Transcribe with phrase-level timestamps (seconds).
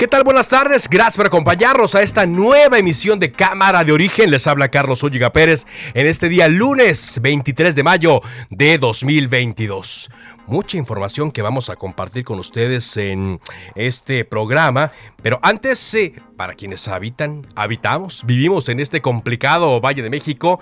[0.00, 0.24] ¿Qué tal?
[0.24, 0.88] Buenas tardes.
[0.88, 4.30] Gracias por acompañarnos a esta nueva emisión de Cámara de Origen.
[4.30, 10.10] Les habla Carlos Ulliga Pérez en este día lunes 23 de mayo de 2022.
[10.46, 13.40] Mucha información que vamos a compartir con ustedes en
[13.74, 14.90] este programa,
[15.22, 20.60] pero antes, eh, para quienes habitan, habitamos, vivimos en este complicado Valle de México,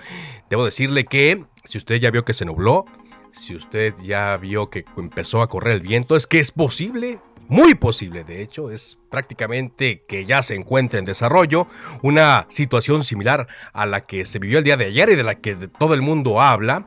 [0.50, 2.86] debo decirle que si usted ya vio que se nubló,
[3.30, 7.74] si usted ya vio que empezó a correr el viento, es que es posible muy
[7.74, 11.66] posible de hecho, es prácticamente que ya se encuentra en desarrollo
[12.02, 15.36] una situación similar a la que se vivió el día de ayer y de la
[15.36, 16.86] que todo el mundo habla.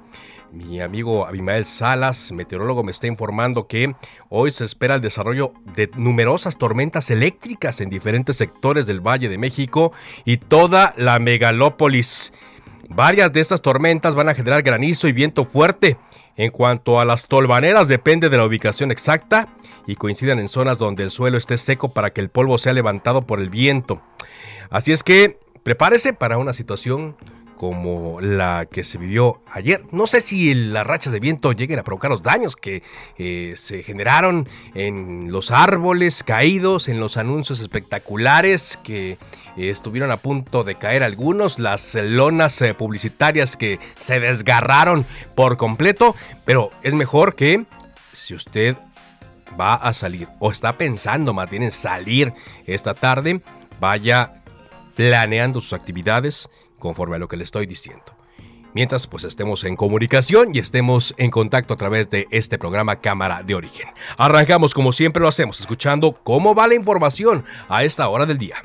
[0.52, 3.96] Mi amigo Abimael Salas, meteorólogo, me está informando que
[4.30, 9.38] hoy se espera el desarrollo de numerosas tormentas eléctricas en diferentes sectores del Valle de
[9.38, 9.94] México
[10.26, 12.34] y toda la megalópolis.
[12.90, 15.98] Varias de estas tormentas van a generar granizo y viento fuerte.
[16.38, 19.50] En cuanto a las tolvaneras, depende de la ubicación exacta
[19.86, 23.24] y coincidan en zonas donde el suelo esté seco para que el polvo sea levantado
[23.24, 24.02] por el viento.
[24.70, 27.16] Así es que prepárese para una situación
[27.62, 29.84] como la que se vivió ayer.
[29.92, 32.82] No sé si las rachas de viento lleguen a provocar los daños que
[33.20, 40.18] eh, se generaron en los árboles caídos, en los anuncios espectaculares que eh, estuvieron a
[40.18, 45.06] punto de caer algunos, las lonas eh, publicitarias que se desgarraron
[45.36, 47.66] por completo, pero es mejor que
[48.16, 48.76] si usted
[49.60, 52.34] va a salir o está pensando más bien en salir
[52.66, 53.40] esta tarde,
[53.80, 54.42] vaya
[54.96, 56.50] planeando sus actividades
[56.82, 58.18] conforme a lo que le estoy diciendo.
[58.74, 63.44] Mientras pues estemos en comunicación y estemos en contacto a través de este programa Cámara
[63.44, 63.88] de Origen.
[64.18, 68.64] Arrancamos como siempre lo hacemos, escuchando cómo va la información a esta hora del día.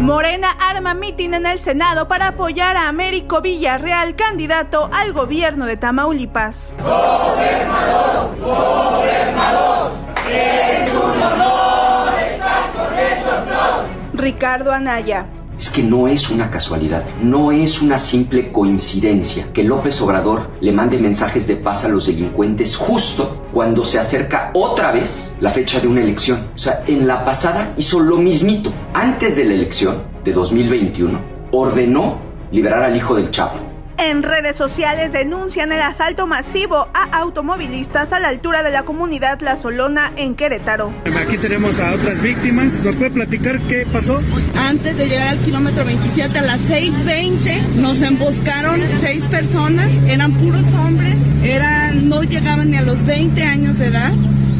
[0.00, 5.76] Morena arma mitin en el Senado para apoyar a Américo Villarreal, candidato al gobierno de
[5.76, 6.74] Tamaulipas.
[6.78, 9.92] Gobernador, gobernador,
[10.32, 14.00] es un honor estar con el doctor.
[14.20, 15.26] Ricardo Anaya.
[15.58, 20.72] Es que no es una casualidad, no es una simple coincidencia que López Obrador le
[20.72, 25.80] mande mensajes de paz a los delincuentes justo cuando se acerca otra vez la fecha
[25.80, 26.50] de una elección.
[26.54, 28.72] O sea, en la pasada hizo lo mismito.
[28.94, 31.20] Antes de la elección de 2021,
[31.52, 32.18] ordenó
[32.52, 33.70] liberar al hijo del Chapo
[34.02, 39.40] en redes sociales denuncian el asalto masivo a automovilistas a la altura de la comunidad
[39.40, 40.92] La Solona en Querétaro.
[41.16, 42.80] Aquí tenemos a otras víctimas.
[42.80, 44.20] ¿Nos puede platicar qué pasó?
[44.56, 50.64] Antes de llegar al kilómetro 27 a las 6.20 nos emboscaron seis personas, eran puros
[50.74, 54.12] hombres, eran, no llegaban ni a los 20 años de edad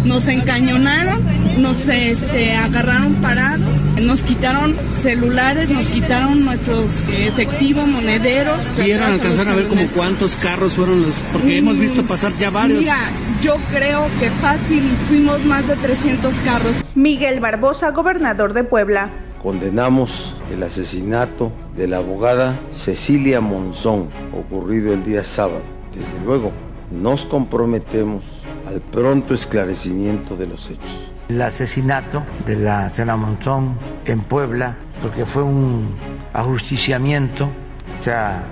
[0.05, 1.21] nos encañonaron,
[1.59, 8.59] nos este, agarraron parados, nos quitaron celulares, nos quitaron nuestros efectivos, monederos.
[8.77, 11.16] ¿Pudieron alcanzar a ver como cuántos carros fueron los?
[11.33, 12.81] Porque hemos visto pasar ya varios.
[12.81, 12.99] Mira,
[13.43, 16.77] yo creo que fácil fuimos más de 300 carros.
[16.94, 19.11] Miguel Barbosa, gobernador de Puebla.
[19.43, 25.62] Condenamos el asesinato de la abogada Cecilia Monzón, ocurrido el día sábado.
[25.94, 26.53] Desde luego,
[26.91, 28.25] nos comprometemos
[28.67, 31.15] al pronto esclarecimiento de los hechos.
[31.31, 35.95] El asesinato de la señora Monzón en Puebla, porque fue un
[36.33, 38.43] ajusticiamiento, o sea,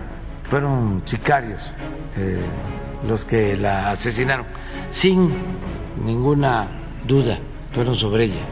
[0.44, 1.72] fueron sicarios
[2.16, 2.38] eh,
[3.04, 4.46] los que la asesinaron,
[4.92, 5.28] sin
[6.04, 6.68] ninguna
[7.04, 7.40] duda,
[7.72, 8.42] fueron sobre ella.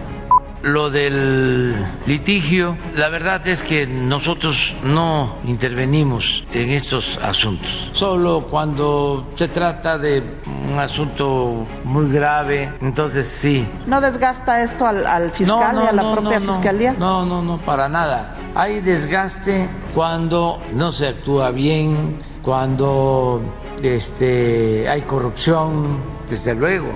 [0.67, 1.77] Lo del
[2.07, 7.93] litigio, la verdad es que nosotros no intervenimos en estos asuntos.
[7.93, 13.65] Solo cuando se trata de un asunto muy grave, entonces sí.
[13.87, 16.97] ¿No desgasta esto al, fiscal y a la propia fiscalía?
[16.99, 18.35] No, no, no, para nada.
[18.57, 23.41] Hay desgaste cuando no se actúa bien, cuando
[23.85, 26.91] este, hay corrupción, desde luego,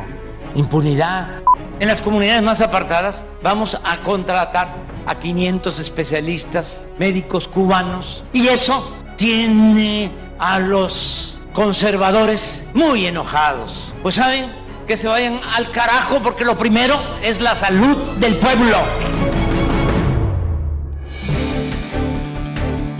[0.55, 1.41] impunidad.
[1.79, 4.75] En las comunidades más apartadas vamos a contratar
[5.07, 13.93] a 500 especialistas médicos cubanos y eso tiene a los conservadores muy enojados.
[14.03, 14.51] Pues saben
[14.87, 18.77] que se vayan al carajo porque lo primero es la salud del pueblo.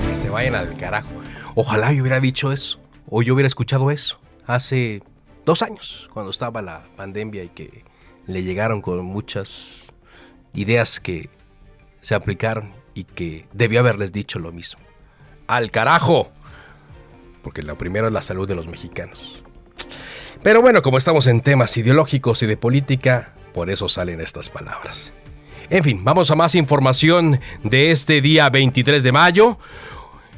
[0.09, 1.09] Que se vayan al carajo.
[1.55, 5.03] Ojalá yo hubiera dicho eso o yo hubiera escuchado eso hace
[5.45, 7.85] dos años cuando estaba la pandemia y que
[8.27, 9.87] le llegaron con muchas
[10.55, 11.31] ideas que
[12.01, 14.81] se aplicaron y que debió haberles dicho lo mismo.
[15.47, 16.31] ¡Al carajo!
[17.43, 19.43] Porque lo primero es la salud de los mexicanos.
[20.43, 25.13] Pero bueno, como estamos en temas ideológicos y de política, por eso salen estas palabras.
[25.69, 29.59] En fin, vamos a más información de este día 23 de mayo.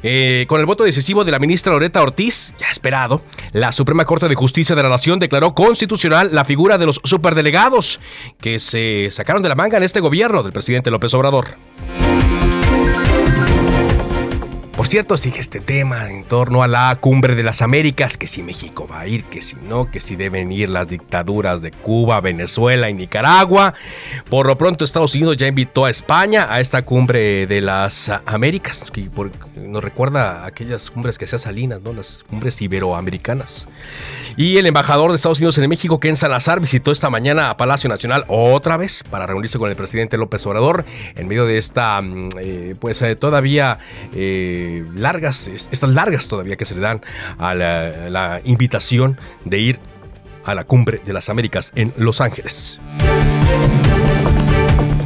[0.02, 3.22] Eh, con el voto decisivo de la ministra Loreta Ortiz, ya esperado,
[3.52, 8.00] la Suprema Corte de Justicia de la Nación declaró constitucional la figura de los superdelegados
[8.40, 11.56] que se sacaron de la manga en este gobierno del presidente López Obrador.
[14.82, 18.43] Por cierto, sigue este tema en torno a la cumbre de las Américas, que si
[18.43, 22.20] México va a ir, que si no, que si deben ir las dictaduras de Cuba,
[22.20, 23.75] Venezuela y Nicaragua.
[24.29, 28.90] Por lo pronto Estados Unidos ya invitó a España a esta cumbre de las Américas,
[28.90, 29.08] que
[29.55, 31.93] nos recuerda aquellas cumbres que hacía Salinas, ¿no?
[31.93, 33.69] las cumbres iberoamericanas.
[34.37, 37.88] Y el embajador de Estados Unidos en México, Ken Salazar, visitó esta mañana a Palacio
[37.88, 42.31] Nacional otra vez para reunirse con el presidente López Obrador en medio de esta, mm,
[42.40, 43.78] eh, pues eh, todavía...
[44.12, 47.01] Eh, largas, estas largas todavía que se le dan
[47.39, 49.81] a la invitación de ir
[50.45, 52.81] a la cumbre de las Américas en Los Ángeles.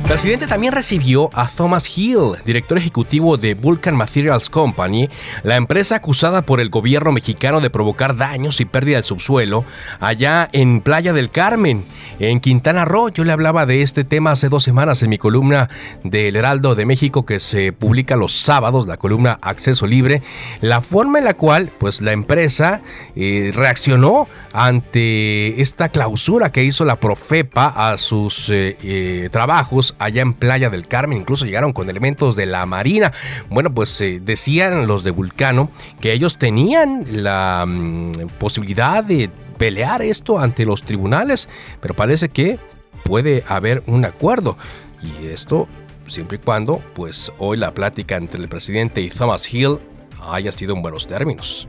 [0.06, 5.10] Presidente también recibió a Thomas Hill, director ejecutivo de Vulcan Materials Company,
[5.42, 9.64] la empresa acusada por el gobierno mexicano de provocar daños y pérdida del subsuelo
[9.98, 11.84] allá en Playa del Carmen,
[12.20, 13.08] en Quintana Roo.
[13.08, 15.68] Yo le hablaba de este tema hace dos semanas en mi columna
[16.04, 20.22] del Heraldo de México que se publica los sábados, la columna Acceso Libre,
[20.60, 22.80] la forma en la cual pues la empresa
[23.16, 30.22] eh, reaccionó ante esta clausura que hizo la Profepa a sus eh, eh, trabajos allá
[30.22, 33.12] en Playa del Carmen, incluso llegaron con elementos de la Marina.
[33.50, 35.70] Bueno, pues eh, decían los de Vulcano
[36.00, 41.48] que ellos tenían la mm, posibilidad de pelear esto ante los tribunales,
[41.80, 42.58] pero parece que
[43.04, 44.56] puede haber un acuerdo.
[45.02, 45.68] Y esto
[46.06, 49.78] siempre y cuando, pues hoy la plática entre el presidente y Thomas Hill
[50.22, 51.68] haya sido en buenos términos.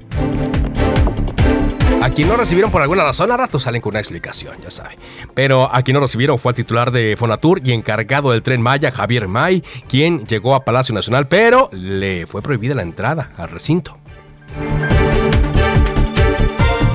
[2.02, 4.98] A quien no recibieron por alguna razón, a rato salen con una explicación, ya sabe.
[5.34, 8.92] Pero a quien no recibieron fue al titular de Fonatur y encargado del tren Maya,
[8.92, 13.98] Javier May, quien llegó a Palacio Nacional, pero le fue prohibida la entrada al recinto.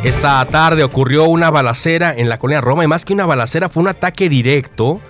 [0.04, 3.82] Esta tarde ocurrió una balacera en la colonia Roma y más que una balacera fue
[3.82, 5.00] un ataque directo,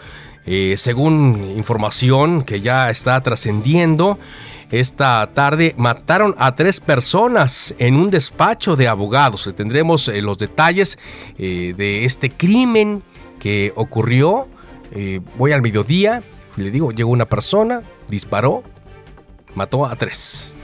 [0.44, 4.18] eh, según información que ya está trascendiendo.
[4.72, 9.48] Esta tarde mataron a tres personas en un despacho de abogados.
[9.54, 10.98] Tendremos eh, los detalles
[11.38, 13.02] eh, de este crimen
[13.38, 14.48] que ocurrió.
[14.92, 16.22] Eh, voy al mediodía,
[16.56, 18.62] le digo, llegó una persona, disparó,
[19.54, 20.54] mató a tres.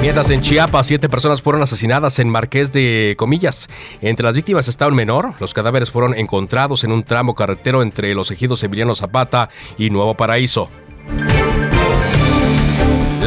[0.00, 3.68] Mientras en Chiapas, siete personas fueron asesinadas en Marqués de Comillas.
[4.00, 5.34] Entre las víctimas está un menor.
[5.38, 9.48] Los cadáveres fueron encontrados en un tramo carretero entre los ejidos Emiliano Zapata
[9.78, 10.70] y Nuevo Paraíso.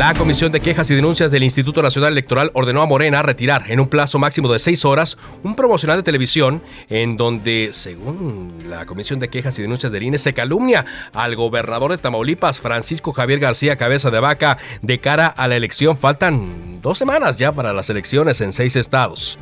[0.04, 3.80] La Comisión de Quejas y Denuncias del Instituto Nacional Electoral ordenó a Morena retirar en
[3.80, 9.22] un plazo máximo de seis horas un promocional de televisión en donde, según la Comisión
[9.22, 13.78] de Quejas y Denuncias del INE, se calumnia al gobernador de Tamaulipas, Francisco Javier García
[13.78, 15.96] Cabeza de Vaca, de cara a la elección.
[15.96, 19.40] Faltan dos semanas ya para las elecciones en seis estados.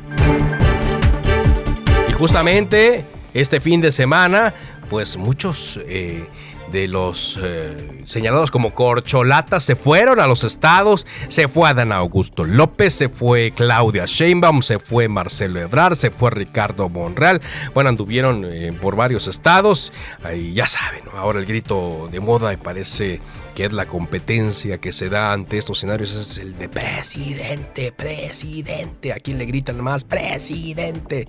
[2.08, 3.04] Y justamente
[3.34, 4.54] este fin de semana,
[4.88, 5.80] pues muchos...
[5.88, 6.24] Eh,
[6.72, 12.44] de los eh, señalados como corcholatas se fueron a los estados, se fue Adán Augusto
[12.44, 17.40] López, se fue Claudia Sheinbaum, se fue Marcelo Ebrard, se fue Ricardo Monreal,
[17.74, 19.92] bueno, anduvieron eh, por varios estados,
[20.34, 23.20] y ya saben, ahora el grito de moda y parece
[23.54, 29.12] que es la competencia que se da ante estos escenarios, es el de presidente, presidente,
[29.12, 31.28] a quién le gritan más, presidente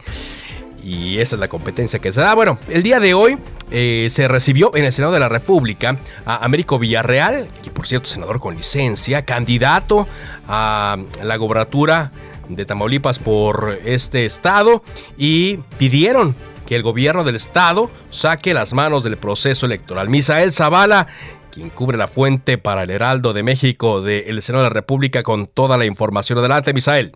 [0.83, 2.35] y esa es la competencia que se da.
[2.35, 3.37] Bueno, el día de hoy
[3.71, 8.07] eh, se recibió en el Senado de la República a Américo Villarreal, que por cierto
[8.07, 10.07] senador con licencia, candidato
[10.47, 12.11] a la gobernatura
[12.49, 14.83] de Tamaulipas por este estado
[15.17, 16.35] y pidieron
[16.65, 20.09] que el gobierno del estado saque las manos del proceso electoral.
[20.09, 21.07] Misael Zavala
[21.53, 25.45] quien cubre la fuente para el Heraldo de México del Senado de la República con
[25.45, 26.39] toda la información.
[26.39, 27.15] Adelante, Misael.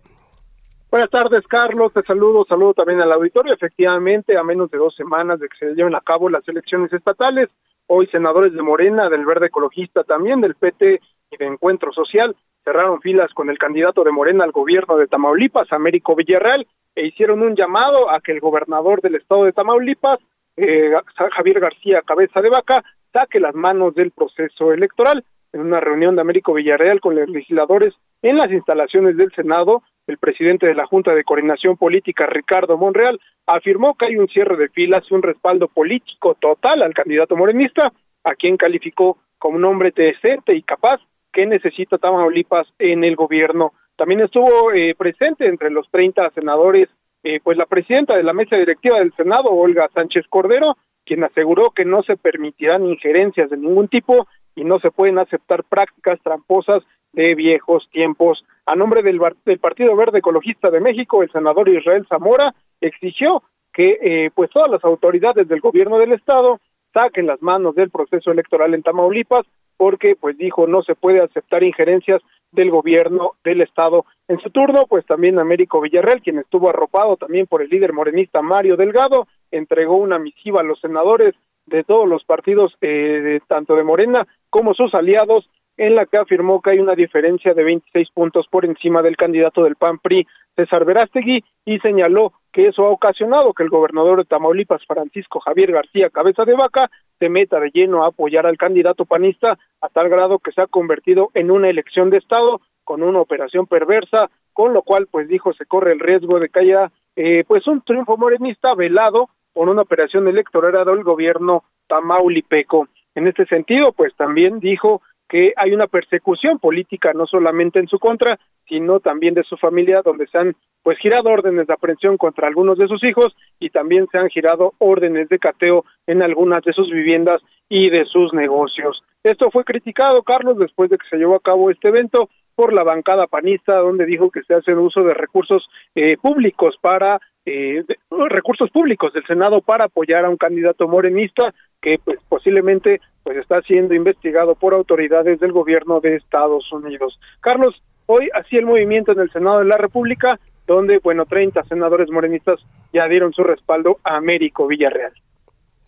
[0.89, 1.93] Buenas tardes, Carlos.
[1.93, 3.53] Te saludo, saludo también al auditorio.
[3.53, 7.49] Efectivamente, a menos de dos semanas de que se lleven a cabo las elecciones estatales,
[7.89, 10.99] Hoy senadores de Morena, del Verde Ecologista también, del PT
[11.31, 15.71] y de Encuentro Social cerraron filas con el candidato de Morena al gobierno de Tamaulipas,
[15.71, 20.17] Américo Villarreal, e hicieron un llamado a que el gobernador del estado de Tamaulipas,
[20.57, 25.23] eh, Javier García Cabeza de Vaca, saque las manos del proceso electoral.
[25.53, 30.17] En una reunión de Américo Villarreal con los legisladores en las instalaciones del Senado, el
[30.17, 34.69] presidente de la Junta de Coordinación Política, Ricardo Monreal, afirmó que hay un cierre de
[34.69, 37.91] filas y un respaldo político total al candidato morenista,
[38.23, 40.99] a quien calificó como un hombre decente y capaz
[41.31, 43.73] que necesita Tamaulipas en el gobierno.
[43.95, 46.89] También estuvo eh, presente entre los 30 senadores,
[47.23, 51.71] eh, pues la presidenta de la mesa directiva del Senado, Olga Sánchez Cordero, quien aseguró
[51.71, 56.83] que no se permitirán injerencias de ningún tipo y no se pueden aceptar prácticas tramposas
[57.17, 58.45] de viejos tiempos.
[58.67, 59.19] A nombre del,
[59.59, 63.41] Partido Verde Ecologista de México, el senador Israel Zamora exigió
[63.73, 66.59] que eh, pues todas las autoridades del gobierno del estado
[66.93, 69.45] saquen las manos del proceso electoral en Tamaulipas
[69.77, 72.21] porque pues dijo no se puede aceptar injerencias
[72.51, 74.05] del gobierno del estado.
[74.27, 78.41] En su turno, pues también Américo Villarreal, quien estuvo arropado también por el líder morenista
[78.41, 81.33] Mario Delgado, entregó una misiva a los senadores
[81.65, 86.61] de todos los partidos, eh, tanto de Morena como sus aliados, en la que afirmó
[86.61, 90.85] que hay una diferencia de 26 puntos por encima del candidato del PAN PRI, César
[90.85, 96.09] Verástegui, y señaló que eso ha ocasionado que el gobernador de Tamaulipas, Francisco Javier García
[96.09, 100.39] Cabeza de Vaca, se meta de lleno a apoyar al candidato panista a tal grado
[100.39, 104.81] que se ha convertido en una elección de Estado con una operación perversa, con lo
[104.81, 108.73] cual, pues dijo, se corre el riesgo de que haya, eh, pues, un triunfo morenista
[108.73, 112.87] velado por una operación electoral del gobierno tamaulipeco.
[113.13, 117.99] En este sentido, pues también dijo que hay una persecución política no solamente en su
[117.99, 122.47] contra, sino también de su familia, donde se han pues girado órdenes de aprehensión contra
[122.47, 126.73] algunos de sus hijos y también se han girado órdenes de cateo en algunas de
[126.73, 129.03] sus viviendas y de sus negocios.
[129.23, 132.83] Esto fue criticado, Carlos, después de que se llevó a cabo este evento por la
[132.83, 137.83] bancada panista, donde dijo que se hace uso de recursos eh, públicos para eh,
[138.29, 143.61] recursos públicos del Senado para apoyar a un candidato morenista que pues posiblemente pues está
[143.63, 147.19] siendo investigado por autoridades del gobierno de Estados Unidos.
[147.41, 152.09] Carlos, hoy así el movimiento en el Senado de la República, donde bueno 30 senadores
[152.09, 152.61] morenistas
[152.93, 155.11] ya dieron su respaldo a Américo Villarreal.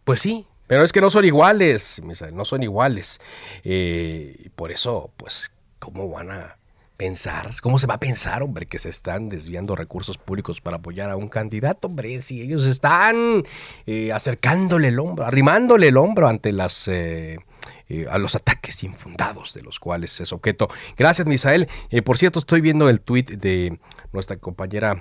[0.04, 2.02] Pues sí, pero es que no son iguales,
[2.34, 3.22] no son iguales.
[3.64, 6.59] Eh, por eso, pues, ¿cómo van a
[7.00, 11.10] pensar, cómo se va a pensar, hombre, que se están desviando recursos públicos para apoyar
[11.10, 13.44] a un candidato, hombre, si ellos están
[13.86, 16.88] eh, acercándole el hombro, arrimándole el hombro ante las...
[16.90, 17.40] Eh,
[17.88, 20.68] eh, a los ataques infundados de los cuales es objeto.
[20.96, 21.68] Gracias, Misael.
[22.04, 23.80] por cierto, estoy viendo el tuit de
[24.12, 25.00] nuestra compañera,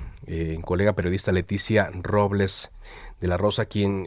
[0.65, 2.71] colega periodista Leticia Robles
[3.21, 4.07] de la Rosa, quien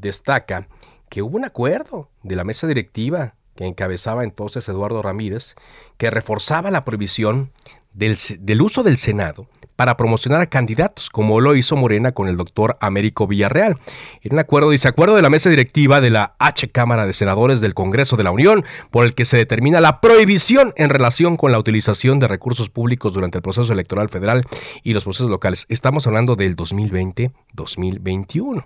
[0.00, 0.68] destaca
[1.08, 5.54] que hubo un acuerdo de la mesa directiva que encabezaba entonces Eduardo Ramírez,
[5.96, 7.52] que reforzaba la prohibición
[7.94, 12.76] del, uso del Senado para promocionar a candidatos, como lo hizo Morena con el doctor
[12.80, 13.78] Américo Villarreal.
[14.22, 17.60] En un acuerdo, dice acuerdo de la mesa directiva de la H Cámara de Senadores
[17.60, 21.52] del Congreso de la Unión, por el que se determina la prohibición en relación con
[21.52, 24.42] la utilización de recursos públicos durante el proceso electoral federal
[24.82, 25.66] y los procesos locales.
[25.68, 28.64] Estamos hablando del 2020-2021.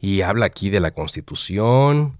[0.00, 2.18] Y habla aquí de la Constitución,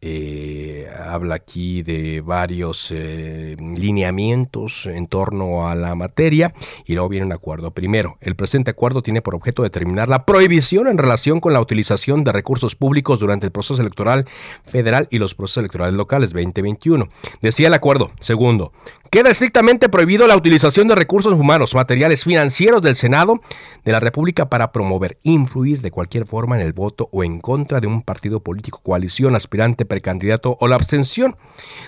[0.00, 7.26] eh, habla aquí de varios eh, lineamientos en torno a la materia y luego viene
[7.26, 7.72] un acuerdo.
[7.72, 12.22] Primero, el presente acuerdo tiene por objeto determinar la prohibición en relación con la utilización
[12.22, 14.26] de recursos públicos durante el proceso electoral
[14.66, 17.08] federal y los procesos electorales locales 2021.
[17.42, 18.12] Decía el acuerdo.
[18.20, 18.72] Segundo,
[19.10, 23.40] Queda estrictamente prohibido la utilización de recursos humanos, materiales financieros del Senado
[23.82, 27.80] de la República para promover, influir de cualquier forma en el voto o en contra
[27.80, 31.36] de un partido político, coalición, aspirante, precandidato o la abstención.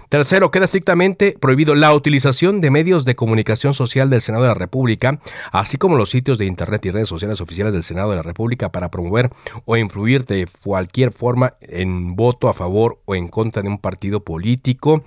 [0.08, 4.54] Tercero, queda estrictamente prohibido la utilización de medios de comunicación social del Senado de la
[4.54, 5.20] República,
[5.52, 8.72] así como los sitios de Internet y redes sociales oficiales del Senado de la República
[8.72, 9.28] para promover
[9.66, 14.20] o influir de cualquier forma en voto a favor o en contra de un partido
[14.24, 15.04] político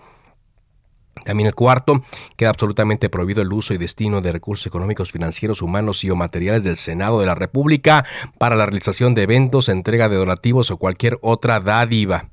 [1.26, 2.04] también el cuarto,
[2.36, 6.64] queda absolutamente prohibido el uso y destino de recursos económicos, financieros, humanos y o materiales
[6.64, 8.06] del Senado de la República
[8.38, 12.30] para la realización de eventos, entrega de donativos o cualquier otra dádiva.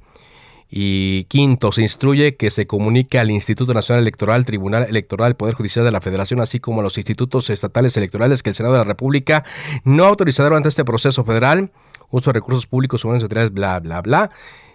[0.73, 5.85] Y quinto, se instruye que se comunique al Instituto Nacional Electoral, Tribunal Electoral, Poder Judicial
[5.85, 8.85] de la Federación, así como a los institutos estatales electorales que el Senado de la
[8.85, 9.45] República
[9.83, 11.71] no autorizará durante este proceso federal
[12.11, 14.31] uso de recursos públicos, humanos y materiales, bla, bla, bla.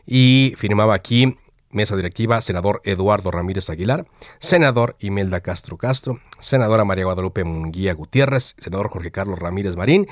[0.05, 1.35] Y firmaba aquí
[1.75, 4.07] Mesa directiva, senador Eduardo Ramírez Aguilar,
[4.39, 10.07] senador Imelda Castro Castro, senadora María Guadalupe Munguía Gutiérrez, senador Jorge Carlos Ramírez Marín.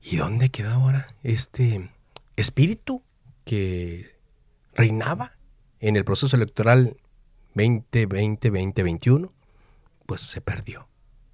[0.00, 1.90] ¿Y dónde queda ahora este
[2.36, 3.02] espíritu
[3.44, 4.16] que
[4.74, 5.32] reinaba
[5.80, 6.96] en el proceso electoral
[7.54, 9.30] 2020-2021,
[10.06, 10.88] pues se perdió.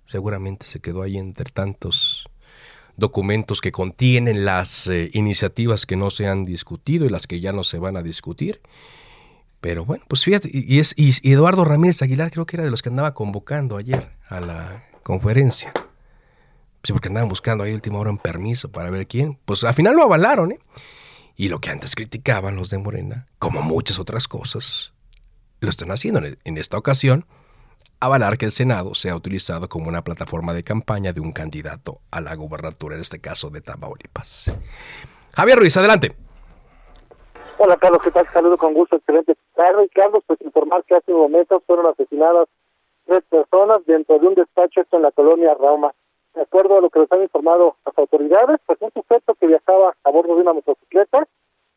[0.07, 2.29] Seguramente se quedó ahí entre tantos
[2.97, 7.53] documentos que contienen las eh, iniciativas que no se han discutido y las que ya
[7.53, 8.61] no se van a discutir.
[9.65, 12.83] Pero bueno, pues fíjate, y, es, y Eduardo Ramírez Aguilar creo que era de los
[12.83, 15.73] que andaba convocando ayer a la conferencia.
[16.83, 19.39] Sí, porque andaban buscando ahí última hora un permiso para ver quién.
[19.47, 20.59] Pues al final lo avalaron, ¿eh?
[21.35, 24.93] Y lo que antes criticaban los de Morena, como muchas otras cosas,
[25.61, 27.25] lo están haciendo en esta ocasión
[28.01, 32.21] avalar que el Senado sea utilizado como una plataforma de campaña de un candidato a
[32.21, 34.53] la gubernatura, en este caso de Tamaulipas.
[35.33, 36.24] Javier Ruiz, adelante.
[37.65, 38.29] Hola Carlos, ¿qué tal?
[38.31, 39.89] Saludo con gusto, excelente tarde.
[39.95, 42.47] Carlos, pues informar que hace un momento fueron asesinadas
[43.07, 45.95] tres personas dentro de un despacho en la colonia Rauma.
[46.35, 49.95] De acuerdo a lo que nos han informado las autoridades, pues un sujeto que viajaba
[50.05, 51.27] a bordo de una motocicleta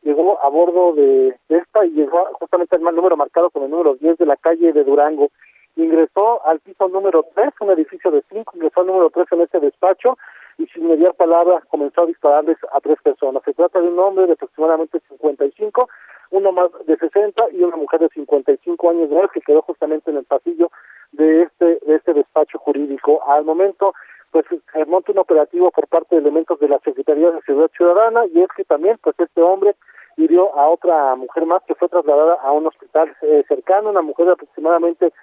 [0.01, 4.17] llegó a bordo de, esta y llegó justamente el número marcado con el número 10
[4.17, 5.29] de la calle de Durango
[5.77, 9.59] ingresó al piso número 3, un edificio de 5, ingresó al número 3 en este
[9.59, 10.17] despacho
[10.57, 13.43] y sin mediar palabra comenzó a dispararles a tres personas.
[13.43, 15.87] Se trata de un hombre de aproximadamente 55,
[16.31, 20.09] uno más de 60 y una mujer de 55 años de edad que quedó justamente
[20.09, 20.71] en el pasillo
[21.11, 23.21] de este de este despacho jurídico.
[23.27, 23.93] Al momento
[24.31, 28.25] pues se monta un operativo por parte de elementos de la Secretaría de Seguridad Ciudadana
[28.25, 29.75] y es que también pues este hombre
[30.17, 34.25] hirió a otra mujer más que fue trasladada a un hospital eh, cercano, una mujer
[34.25, 35.13] de aproximadamente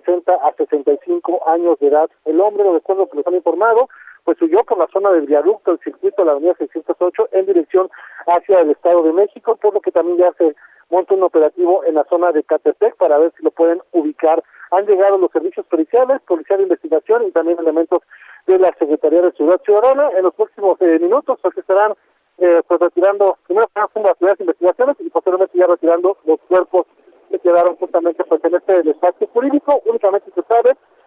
[0.00, 2.10] 60 a 65 años de edad.
[2.24, 3.88] El hombre, lo recuerdo que nos han informado,
[4.24, 7.88] pues huyó por la zona del viaducto, el circuito de la avenida 608, en dirección
[8.26, 10.54] hacia el Estado de México, por lo que también ya se
[10.90, 14.42] monta un operativo en la zona de Catepec para ver si lo pueden ubicar.
[14.72, 18.02] Han llegado los servicios policiales, policía de investigación y también elementos
[18.46, 20.10] de la Secretaría de Ciudad Ciudadana.
[20.16, 21.94] En los próximos eh, minutos pues estarán
[22.38, 26.86] eh, pues retirando, primero las primeras investigaciones y posteriormente ya retirando los cuerpos
[27.30, 29.80] que quedaron justamente pues en este espacio jurídico.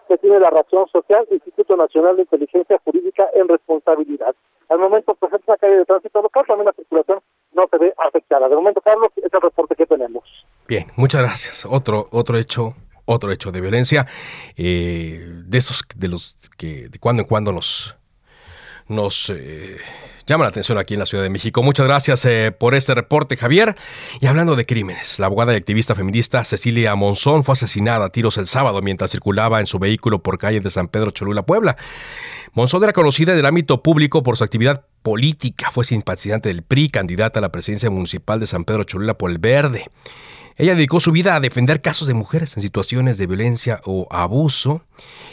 [0.10, 4.36] Que tiene la razón social Instituto Nacional de Inteligencia Jurídica en responsabilidad.
[4.68, 7.20] Al momento, pues es una calle de tránsito local, también la circulación
[7.54, 8.50] no se ve afectada.
[8.50, 10.24] De momento, Carlos, es el reporte que tenemos.
[10.68, 11.66] Bien, muchas gracias.
[11.66, 12.74] Otro, otro hecho
[13.06, 14.06] otro hecho de violencia
[14.56, 17.96] eh, de esos de los que de cuando en cuando nos
[18.88, 19.78] nos eh,
[20.30, 21.64] llama la atención aquí en la Ciudad de México.
[21.64, 23.76] Muchas gracias eh, por este reporte, Javier.
[24.22, 28.38] Y hablando de crímenes, la abogada y activista feminista Cecilia Monzón fue asesinada a tiros
[28.38, 31.78] el sábado mientras circulaba en su vehículo por calle de San Pedro Cholula, Puebla.
[32.54, 35.72] Monzón era conocida en el ámbito público por su actividad política.
[35.72, 39.40] Fue simpatizante del PRI, candidata a la presidencia municipal de San Pedro Cholula por el
[39.40, 39.86] Verde.
[40.60, 44.82] Ella dedicó su vida a defender casos de mujeres en situaciones de violencia o abuso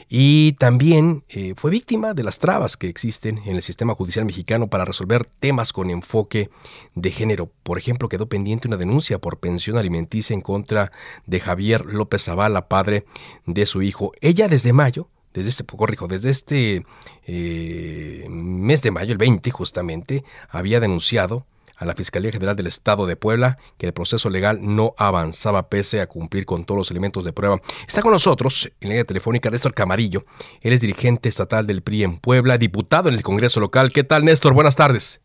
[0.08, 4.68] y también eh, fue víctima de las trabas que existen en el sistema judicial mexicano
[4.68, 6.48] para resolver temas con enfoque
[6.94, 7.50] de género.
[7.64, 10.92] Por ejemplo, quedó pendiente una denuncia por pensión alimenticia en contra
[11.26, 13.04] de Javier López Zavala, padre
[13.46, 14.12] de su hijo.
[14.20, 16.86] Ella desde mayo desde este, corrijo, desde este
[17.26, 23.06] eh, mes de mayo, el 20 justamente, había denunciado a la Fiscalía General del Estado
[23.06, 27.24] de Puebla que el proceso legal no avanzaba pese a cumplir con todos los elementos
[27.24, 27.60] de prueba.
[27.86, 30.24] Está con nosotros en línea telefónica Néstor Camarillo.
[30.62, 33.92] Él es dirigente estatal del PRI en Puebla, diputado en el Congreso local.
[33.92, 34.54] ¿Qué tal, Néstor?
[34.54, 35.22] Buenas tardes.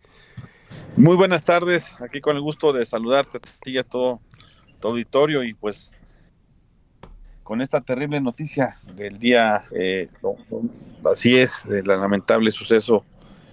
[0.98, 1.94] Muy buenas tardes.
[2.02, 4.20] Aquí con el gusto de saludarte a ti y a todo
[4.80, 5.92] tu auditorio y pues
[7.44, 10.10] con esta terrible noticia del día, eh,
[11.10, 13.06] así es, del lamentable suceso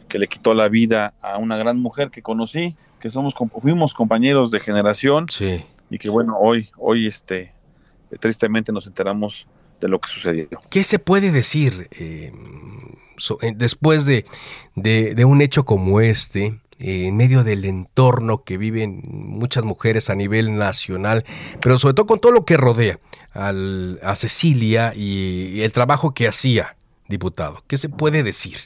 [0.08, 4.50] que le quitó la vida a una gran mujer que conocí que somos fuimos compañeros
[4.50, 5.64] de generación sí.
[5.90, 7.52] y que bueno hoy hoy este
[8.20, 9.46] tristemente nos enteramos
[9.80, 10.48] de lo que sucedió.
[10.70, 12.32] ¿Qué se puede decir eh,
[13.42, 14.24] eh, después de,
[14.74, 16.60] de, un hecho como este?
[16.80, 21.24] Eh, en medio del entorno que viven muchas mujeres a nivel nacional,
[21.60, 23.00] pero sobre todo con todo lo que rodea
[23.32, 26.76] al, a Cecilia y el trabajo que hacía,
[27.08, 27.64] diputado.
[27.66, 28.58] ¿Qué se puede decir?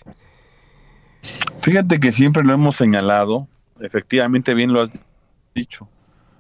[1.62, 3.48] Fíjate que siempre lo hemos señalado,
[3.82, 4.92] efectivamente bien lo has
[5.54, 5.88] dicho,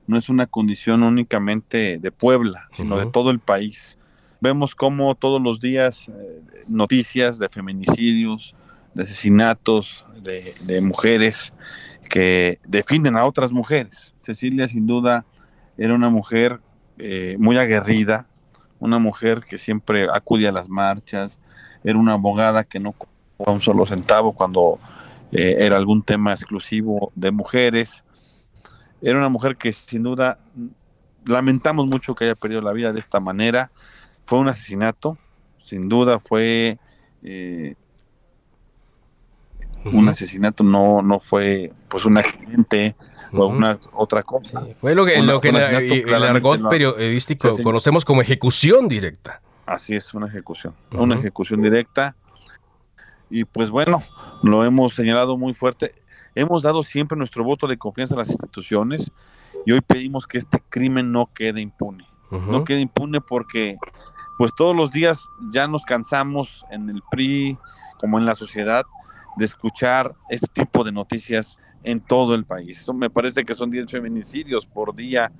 [0.06, 3.96] no es una condición únicamente de Puebla, sino de todo el país.
[4.40, 8.54] Vemos cómo todos los días eh, noticias de feminicidios,
[8.94, 11.52] de asesinatos de, mujeres
[12.10, 14.14] que defienden a otras mujeres.
[14.22, 15.24] Cecilia sin duda
[15.78, 16.60] era una mujer
[16.98, 18.26] eh, muy aguerrida,
[18.80, 21.38] una mujer que siempre acudía a las marchas,
[21.84, 22.94] era una abogada que no
[23.38, 24.78] un solo centavo cuando
[25.32, 28.04] eh, era algún tema exclusivo de mujeres.
[29.00, 30.38] Era una mujer que sin duda
[31.24, 33.70] lamentamos mucho que haya perdido la vida de esta manera.
[34.22, 35.18] Fue un asesinato,
[35.58, 36.78] sin duda fue...
[37.22, 37.74] Eh,
[39.84, 42.94] un asesinato no, no fue pues un accidente
[43.32, 44.64] o una otra cosa.
[44.80, 49.40] fue lo que, lo que el argot periodístico conocemos como ejecución directa.
[49.66, 52.14] Así es, una ejecución, una ejecución directa.
[53.32, 54.02] Y pues bueno,
[54.42, 55.94] lo hemos señalado muy fuerte.
[56.34, 59.10] Hemos dado siempre nuestro voto de confianza a las instituciones
[59.64, 62.06] y hoy pedimos que este crimen no quede impune.
[62.30, 63.76] No quede impune porque
[64.38, 67.58] pues todos los días ya nos cansamos en el PRI
[67.98, 68.84] como en la sociedad
[69.36, 72.86] de escuchar este tipo de noticias en todo el país.
[72.94, 75.32] me parece que son 10 feminicidios por día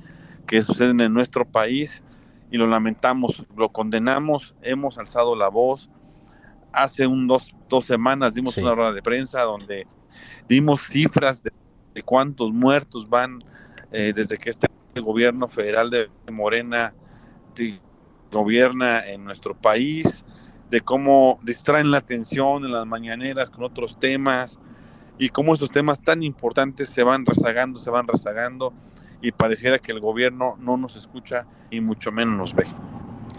[0.47, 2.03] que suceden en nuestro país
[2.51, 5.89] y lo lamentamos, lo condenamos, hemos alzado la voz.
[6.73, 9.87] Hace un dos, dos semanas dimos una rueda de prensa donde
[10.47, 11.51] dimos cifras de,
[12.05, 13.39] cuántos muertos van
[13.91, 14.69] eh, desde que este
[15.01, 16.93] gobierno federal de Morena
[18.31, 20.23] gobierna en nuestro país
[20.71, 24.59] de cómo distraen la atención en las mañaneras con otros temas
[25.19, 28.75] y cómo estos temas tan importantes se van rezagando, se van rezagando
[29.23, 32.67] y pareciera que el gobierno no nos escucha y mucho menos nos ve.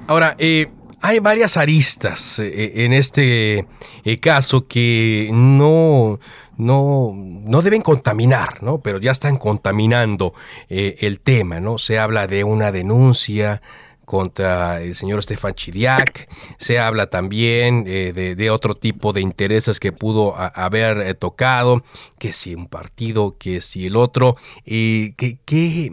[0.07, 0.71] Ahora, eh,
[1.03, 3.67] hay varias aristas eh, en este
[4.03, 6.19] eh, caso que no,
[6.57, 8.79] no, no deben contaminar, ¿no?
[8.79, 10.33] Pero ya están contaminando
[10.69, 11.77] el tema, ¿no?
[11.77, 13.61] Se habla de una denuncia
[14.05, 19.91] contra el señor Estefan Chidiac, se habla también eh, de, otro tipo de intereses que
[19.91, 21.83] pudo haber eh, tocado,
[22.19, 24.35] que si un partido, que si el otro,
[24.65, 25.91] y ¿qué, qué,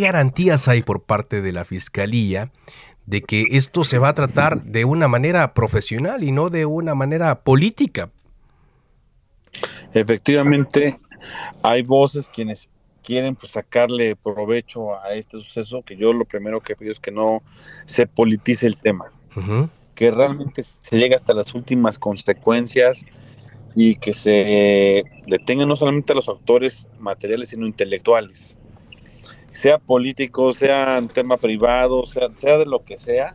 [0.00, 2.50] garantías hay por parte de la Fiscalía
[3.06, 6.94] de que esto se va a tratar de una manera profesional y no de una
[6.94, 8.10] manera política?
[9.94, 10.98] Efectivamente,
[11.62, 12.68] hay voces quienes
[13.02, 17.12] quieren pues sacarle provecho a este suceso, que yo lo primero que pido es que
[17.12, 17.42] no
[17.84, 19.12] se politice el tema,
[19.94, 23.04] que realmente se llegue hasta las últimas consecuencias
[23.76, 28.56] y que se detengan no solamente a los autores materiales, sino intelectuales.
[29.56, 33.34] Sea político, sea un tema privado, sea, sea de lo que sea,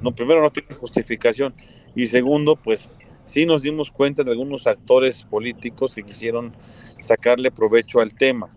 [0.00, 1.54] no, primero no tiene justificación.
[1.94, 2.88] Y segundo, pues
[3.26, 6.54] sí nos dimos cuenta de algunos actores políticos que quisieron
[6.98, 8.48] sacarle provecho al tema.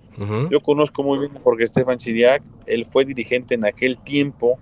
[0.49, 4.57] Yo conozco muy bien porque Estefan Chiriac, él fue dirigente en aquel tiempo,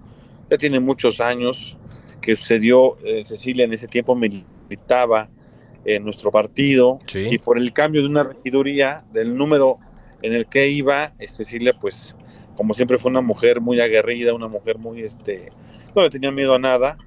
[0.50, 1.78] ya tiene muchos años,
[2.22, 5.30] que sucedió, eh, Cecilia en ese tiempo militaba
[5.86, 9.78] en nuestro partido y por el cambio de una regiduría, del número
[10.22, 12.16] en el que iba, eh, Cecilia pues
[12.56, 15.52] como siempre fue una mujer muy aguerrida, una mujer muy, este,
[15.96, 16.98] no le tenía miedo a nada,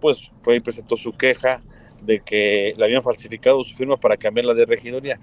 [0.00, 1.62] pues fue y presentó su queja,
[2.02, 5.18] de que le habían falsificado su firma para cambiarla de regidoría.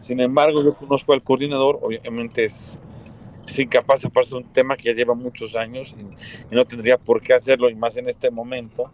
[0.00, 2.78] Sin embargo, yo conozco al coordinador, obviamente es,
[3.56, 7.34] incapaz de pasar un tema que ya lleva muchos años y, no tendría por qué
[7.34, 8.92] hacerlo, y más en este momento,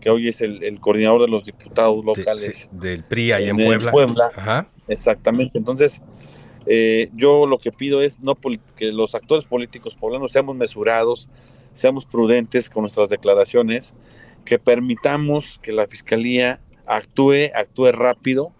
[0.00, 2.68] que hoy es el, coordinador de los diputados locales.
[2.72, 3.56] del PRI ahí en,
[3.90, 4.68] Puebla.
[4.88, 6.00] Exactamente, entonces...
[6.72, 8.36] Eh, yo lo que pido es no
[8.76, 11.28] que los actores políticos poblanos seamos mesurados,
[11.74, 13.92] seamos prudentes con nuestras declaraciones,
[14.44, 18.52] que permitamos que la fiscalía actúe, actúe rápido,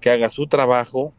[0.00, 1.12] que haga su trabajo,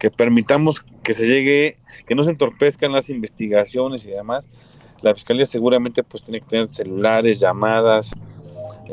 [0.00, 4.44] que permitamos que se llegue, que no se entorpezcan las investigaciones y demás.
[5.02, 8.10] La fiscalía seguramente pues tiene que tener celulares, llamadas.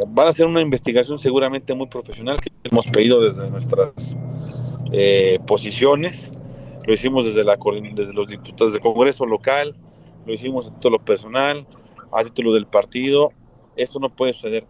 [0.09, 4.15] Van a hacer una investigación seguramente muy profesional que hemos pedido desde nuestras
[4.91, 6.31] eh, posiciones.
[6.85, 7.57] Lo hicimos desde, la,
[7.93, 9.75] desde los diputados del Congreso local,
[10.25, 11.67] lo hicimos a título personal,
[12.11, 13.31] a título del partido
[13.79, 14.65] esto no puede suceder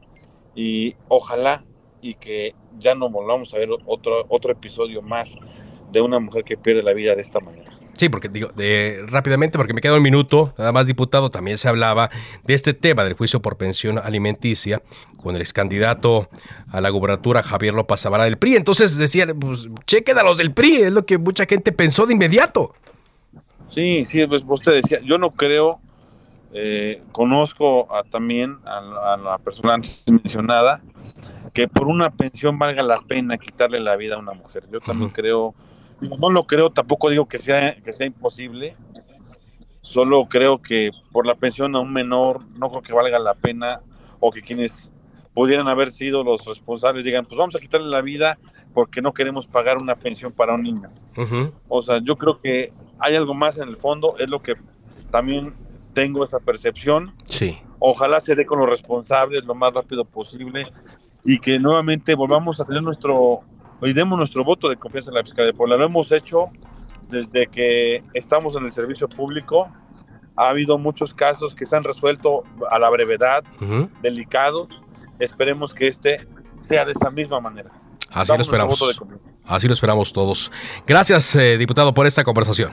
[0.55, 1.63] y ojalá
[2.01, 5.35] y que ya no volvamos a ver otro, otro episodio más
[5.91, 7.78] de una mujer que pierde la vida de esta manera.
[7.99, 8.51] Sí, porque digo,
[9.07, 12.09] rápidamente, porque me queda un minuto, nada más diputado, también se hablaba
[12.45, 14.81] de este tema del juicio por pensión alimenticia
[15.17, 16.29] con el ex candidato
[16.71, 18.55] a la gubernatura Javier López Zavara del PRI.
[18.55, 22.13] Entonces decían, pues chequen a los del PRI, es lo que mucha gente pensó de
[22.13, 22.73] inmediato.
[23.67, 25.81] Sí, sí, pues usted decía, yo no creo
[26.53, 30.81] eh, conozco también a, la persona antes mencionada
[31.53, 34.63] que por una pensión valga la pena quitarle la vida a una mujer.
[34.71, 35.53] Yo también creo,
[36.19, 38.75] no lo creo, tampoco digo que sea, que sea imposible,
[39.81, 43.81] solo creo que por la pensión a un menor no creo que valga la pena
[44.19, 44.91] o que quienes
[45.33, 48.37] pudieran haber sido los responsables digan, pues vamos a quitarle la vida
[48.73, 50.89] porque no queremos pagar una pensión para un niño.
[51.67, 54.55] O sea, yo creo que hay algo más en el fondo, es lo que
[55.11, 55.53] también
[55.93, 57.13] tengo esa percepción.
[57.27, 57.59] Sí.
[57.79, 60.71] Ojalá se dé con los responsables lo más rápido posible
[61.23, 63.41] y que nuevamente volvamos a tener nuestro,
[63.81, 65.77] hoy demos nuestro voto de confianza en la Fiscalía de Puebla.
[65.77, 66.49] Lo hemos hecho
[67.09, 69.69] desde que estamos en el servicio público.
[70.35, 73.43] Ha habido muchos casos que se han resuelto a la brevedad,
[74.01, 74.81] delicados.
[75.19, 77.71] Esperemos que este sea de esa misma manera.
[78.11, 78.81] Así lo esperamos.
[79.45, 80.51] Así lo esperamos todos.
[80.87, 82.71] Gracias, eh, diputado, por esta conversación.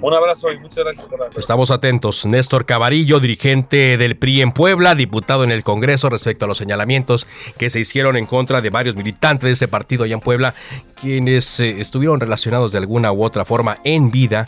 [0.00, 1.26] Un abrazo y muchas gracias por la...
[1.36, 2.26] Estamos atentos.
[2.26, 7.26] Néstor Cavarillo, dirigente del PRI en Puebla, diputado en el Congreso respecto a los señalamientos
[7.58, 10.54] que se hicieron en contra de varios militantes de ese partido allá en Puebla,
[11.00, 14.46] quienes eh, estuvieron relacionados de alguna u otra forma en vida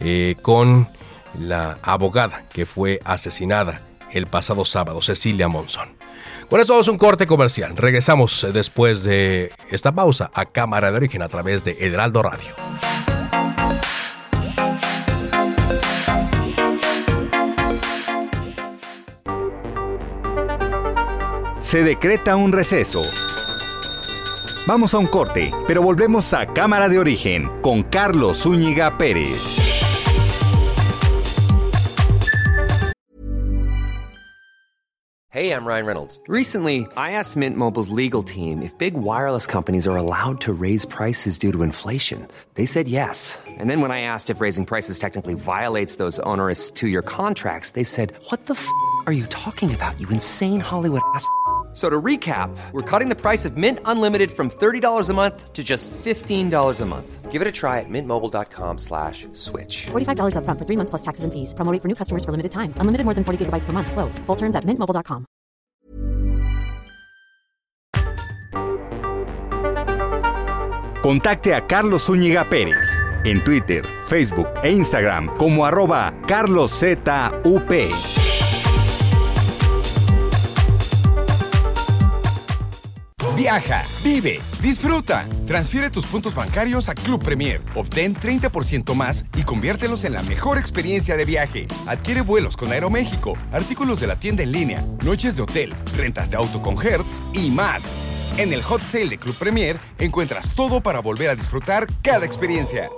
[0.00, 0.88] eh, con
[1.38, 3.82] la abogada que fue asesinada
[4.12, 5.90] el pasado sábado, Cecilia Monzón.
[6.48, 7.76] Con esto vamos a un corte comercial.
[7.76, 12.54] Regresamos eh, después de esta pausa a Cámara de Origen a través de Heraldo Radio.
[21.70, 23.00] Se decreta un receso.
[24.66, 29.38] Vamos a un corte, pero volvemos a Cámara de Origen con Carlos Zúñiga Pérez.
[35.32, 36.20] Hey, I'm Ryan Reynolds.
[36.26, 40.84] Recently, I asked Mint Mobile's legal team if big wireless companies are allowed to raise
[40.84, 42.26] prices due to inflation.
[42.54, 43.38] They said yes.
[43.46, 47.70] And then when I asked if raising prices technically violates those onerous two year contracts,
[47.70, 48.66] they said, What the f
[49.06, 51.24] are you talking about, you insane Hollywood ass?
[51.72, 55.62] So to recap, we're cutting the price of Mint Unlimited from $30 a month to
[55.62, 57.30] just $15 a month.
[57.30, 59.86] Give it a try at mintmobile.com slash switch.
[59.92, 61.54] $45 up front for three months plus taxes and fees.
[61.54, 62.74] Promo for new customers for limited time.
[62.78, 63.92] Unlimited more than 40 gigabytes per month.
[63.92, 64.18] Slows.
[64.26, 65.26] Full terms at mintmobile.com.
[71.02, 77.08] Contacte a Carlos Zúñiga Pérez en Twitter, Facebook e Instagram como arroba carloszup.
[83.40, 85.26] Viaja, vive, disfruta.
[85.46, 87.62] Transfiere tus puntos bancarios a Club Premier.
[87.74, 91.66] Obtén 30% más y conviértelos en la mejor experiencia de viaje.
[91.86, 96.36] Adquiere vuelos con Aeroméxico, artículos de la tienda en línea, noches de hotel, rentas de
[96.36, 97.94] auto con Hertz y más.
[98.36, 102.90] En el Hot Sale de Club Premier encuentras todo para volver a disfrutar cada experiencia.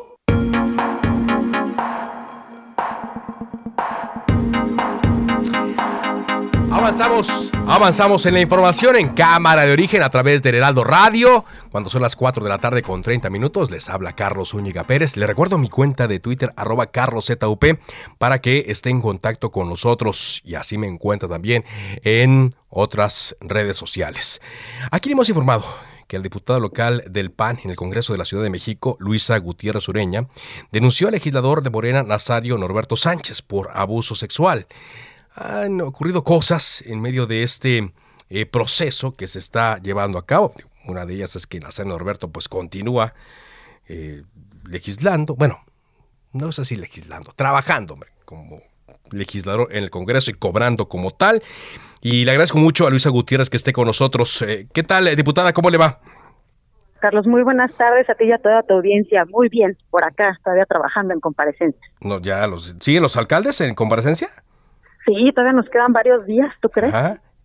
[6.82, 11.44] Avanzamos, avanzamos en la información en cámara de origen a través del Heraldo Radio.
[11.70, 15.16] Cuando son las 4 de la tarde con 30 minutos, les habla Carlos Úñiga Pérez.
[15.16, 17.64] Le recuerdo mi cuenta de Twitter, arroba carloszup,
[18.18, 21.64] para que esté en contacto con nosotros y así me encuentra también
[22.02, 24.40] en otras redes sociales.
[24.90, 25.64] Aquí le hemos informado
[26.08, 29.38] que el diputado local del PAN en el Congreso de la Ciudad de México, Luisa
[29.38, 30.26] Gutiérrez Ureña,
[30.72, 34.66] denunció al legislador de Morena, Nazario Norberto Sánchez, por abuso sexual
[35.34, 37.92] han ocurrido cosas en medio de este
[38.30, 40.54] eh, proceso que se está llevando a cabo.
[40.86, 43.14] Una de ellas es que Nazario Norberto pues continúa
[43.88, 44.22] eh,
[44.68, 45.60] legislando, bueno,
[46.32, 48.60] no sé si legislando, trabajando como
[49.10, 51.42] legislador en el Congreso y cobrando como tal.
[52.00, 54.42] Y le agradezco mucho a Luisa Gutiérrez que esté con nosotros.
[54.42, 55.52] Eh, ¿Qué tal, diputada?
[55.52, 56.00] ¿Cómo le va?
[57.00, 59.24] Carlos, muy buenas tardes a ti y a toda tu audiencia.
[59.26, 61.80] Muy bien, por acá, todavía trabajando en comparecencia.
[62.00, 64.30] No, ya los, ¿Siguen los alcaldes en comparecencia?
[65.04, 66.94] Sí, todavía nos quedan varios días, ¿tú crees?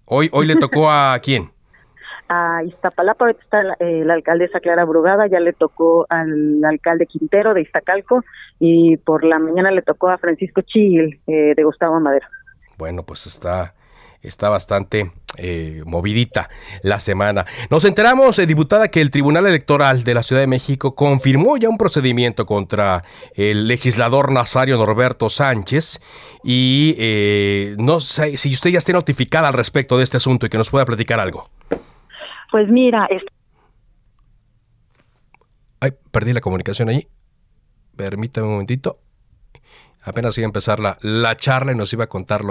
[0.06, 1.50] Hoy, hoy le tocó a quién?
[2.30, 7.62] a Iztapalapa, está eh, la, alcaldesa Clara Brugada, ya le tocó al alcalde Quintero de
[7.62, 8.24] Iztacalco
[8.60, 12.28] y por la mañana le tocó a Francisco Chil eh, de Gustavo Madero.
[12.78, 13.74] Bueno, pues está
[14.28, 16.50] está bastante eh, movidita
[16.82, 17.46] la semana.
[17.70, 21.70] Nos enteramos, eh, diputada, que el Tribunal Electoral de la Ciudad de México confirmó ya
[21.70, 23.04] un procedimiento contra
[23.36, 26.02] el legislador Nazario Norberto Sánchez
[26.44, 30.50] y eh, no sé si usted ya esté notificada al respecto de este asunto y
[30.50, 31.50] que nos pueda platicar algo.
[32.52, 33.08] Pues mira,
[35.80, 37.08] Ay, perdí la comunicación allí.
[37.96, 39.00] Permítame un momentito.
[40.04, 42.44] Apenas iba a empezar la, la charla y nos iba a contar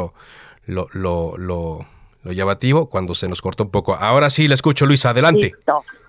[0.66, 1.86] lo, lo, lo,
[2.24, 3.94] lo, llamativo cuando se nos cortó un poco.
[3.94, 5.52] Ahora sí, le escucho, Luisa, adelante.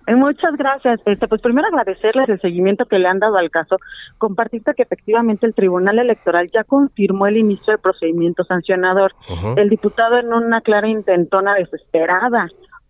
[0.07, 1.01] Eh, muchas gracias.
[1.05, 3.77] Este, pues primero agradecerles el seguimiento que le han dado al caso.
[4.17, 9.13] Compartirte que efectivamente el Tribunal Electoral ya confirmó el inicio del procedimiento sancionador.
[9.57, 12.47] El diputado en una clara intentona desesperada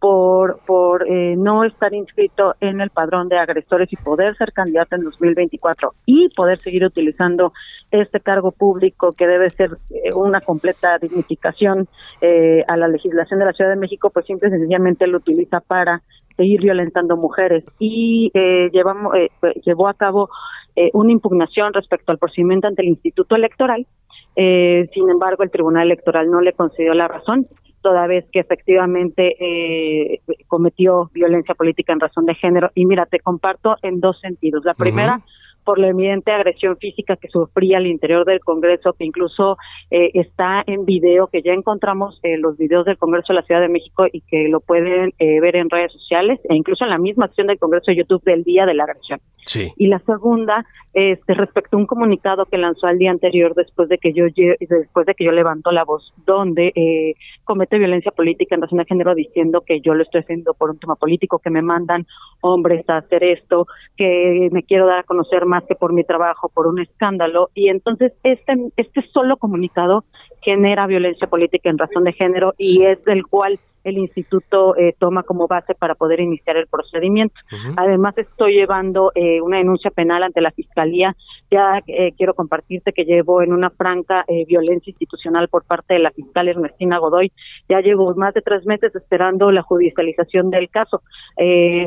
[0.07, 4.95] por, por eh, no estar inscrito en el padrón de agresores y poder ser candidato
[4.95, 7.51] en 2024 y poder seguir utilizando
[7.91, 11.89] este cargo público que debe ser eh, una completa dignificación
[12.21, 15.59] eh, a la legislación de la Ciudad de México, pues simple y sencillamente lo utiliza
[15.59, 16.01] para
[16.37, 18.31] seguir violentando mujeres y
[18.71, 20.29] llevamos, pues, llevó a cabo
[20.93, 23.85] una impugnación respecto al procedimiento ante el Instituto Electoral.
[24.35, 27.47] sin embargo, el Tribunal Electoral no le concedió la razón
[27.87, 32.69] toda vez que efectivamente eh, cometió violencia política en razón de género.
[32.75, 34.65] Y mira, te comparto en dos sentidos.
[34.65, 35.21] La primera,
[35.67, 39.57] por la evidente agresión física que sufría al interior del Congreso, que incluso
[39.91, 43.59] eh, está en video, que ya encontramos eh, los videos del Congreso de la Ciudad
[43.59, 46.97] de México y que lo pueden eh, ver en redes sociales e incluso en la
[46.97, 49.19] misma acción del Congreso de YouTube del día de la agresión.
[49.45, 49.73] Sí.
[49.75, 53.97] Y la segunda, este, respecto a un comunicado que lanzó al día anterior después de
[53.97, 54.25] que yo
[54.69, 58.85] después de que yo levanto la voz, donde eh, comete violencia política en relación a
[58.85, 62.05] género, diciendo que yo lo estoy haciendo por un tema político, que me mandan
[62.41, 66.49] hombres a hacer esto, que me quiero dar a conocer más que por mi trabajo,
[66.49, 67.49] por un escándalo.
[67.53, 70.03] Y entonces este, este solo comunicado
[70.41, 75.23] genera violencia política en razón de género y es del cual el instituto eh, toma
[75.23, 77.35] como base para poder iniciar el procedimiento.
[77.77, 81.15] Además, estoy llevando eh, una denuncia penal ante la Fiscalía.
[81.49, 86.11] Ya eh, quiero compartirte que llevo en una franca violencia institucional por parte de la
[86.11, 87.31] fiscal Ernestina Godoy.
[87.69, 91.01] Ya llevo más de tres meses esperando la judicialización del caso.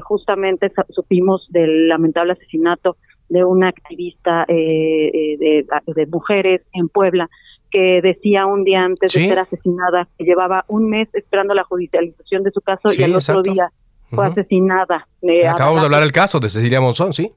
[0.03, 2.97] justamente supimos del lamentable asesinato
[3.31, 7.31] de una activista de, de mujeres en Puebla
[7.71, 12.43] que decía un día antes de ser asesinada que llevaba un mes esperando la judicialización
[12.43, 13.71] de su caso y al otro día
[14.11, 15.07] fue asesinada.
[15.23, 17.31] Eh, Acabamos de hablar del caso de Cecilia Monzón, ¿sí?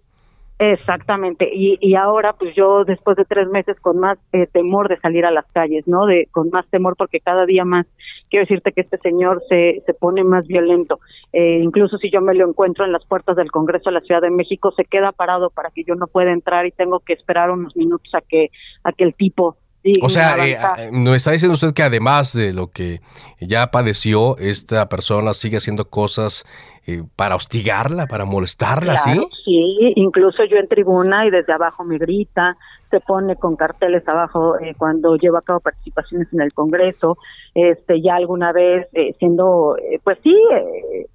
[0.59, 4.99] Exactamente, y, y ahora pues yo después de tres meses con más eh, temor de
[4.99, 6.05] salir a las calles, ¿no?
[6.05, 7.85] De con más temor porque cada día más
[8.33, 10.99] quiero decirte que este señor se, se pone más violento.
[11.33, 14.21] Eh, incluso si yo me lo encuentro en las puertas del Congreso de la Ciudad
[14.21, 17.51] de México, se queda parado para que yo no pueda entrar y tengo que esperar
[17.51, 18.49] unos minutos a que
[18.83, 19.55] a que el tipo
[20.01, 23.01] o sea, eh, eh, nos está diciendo usted que además de lo que
[23.41, 26.45] ya padeció, esta persona sigue haciendo cosas
[26.85, 29.25] eh, para hostigarla, para molestarla, ¿sí?
[29.45, 32.57] Sí, incluso yo en tribuna y desde abajo me grita,
[32.93, 37.17] se pone con carteles abajo eh, cuando lleva a cabo participaciones en el Congreso,
[37.55, 40.35] este ya alguna vez eh, siendo, eh, pues sí,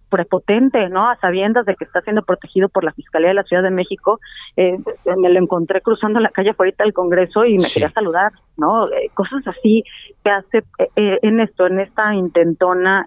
[0.09, 1.09] prepotente, ¿no?
[1.09, 4.19] A sabiendas de que está siendo protegido por la Fiscalía de la Ciudad de México,
[4.57, 8.89] me lo encontré cruzando la calle afuera del Congreso y me quería saludar, ¿no?
[9.15, 9.85] cosas así
[10.25, 10.65] que hace
[10.97, 13.05] en esto, en esta intentona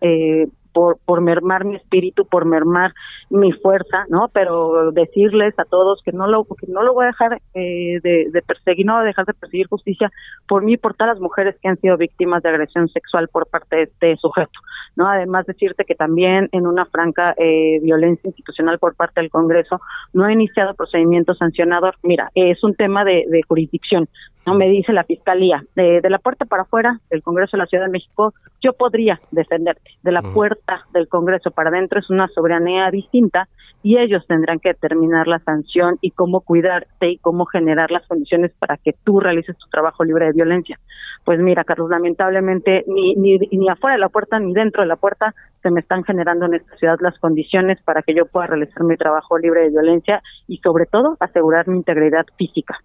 [0.74, 2.94] por, por mermar mi espíritu, por mermar
[3.30, 4.30] mi fuerza, ¿no?
[4.34, 8.44] Pero decirles a todos que no lo, que no lo voy a dejar eh, de,
[8.46, 10.12] perseguir, no voy a dejar de perseguir justicia
[10.48, 13.48] por mí y por todas las mujeres que han sido víctimas de agresión sexual por
[13.48, 14.60] parte de este sujeto,
[14.96, 15.08] ¿no?
[15.08, 19.80] Además decirte que también en una franca eh, violencia institucional por parte del Congreso
[20.14, 21.96] no ha iniciado procedimiento sancionador.
[22.04, 24.08] Mira, es un tema de, de jurisdicción,
[24.46, 27.86] no me dice la fiscalía de, la puerta para afuera del Congreso de la Ciudad
[27.86, 30.61] de México yo podría defenderte de la puerta
[30.94, 33.48] del Congreso para adentro es una soberanía distinta
[33.84, 38.52] y ellos tendrán que determinar la sanción y cómo cuidarte y cómo generar las condiciones
[38.60, 40.80] para que tú realices tu trabajo libre de violencia
[41.26, 44.96] pues mira Carlos lamentablemente ni ni ni afuera de la puerta ni dentro de la
[44.96, 48.84] puerta se me están generando en esta ciudad las condiciones para que yo pueda realizar
[48.84, 52.80] mi trabajo libre de violencia y sobre todo asegurar mi integridad física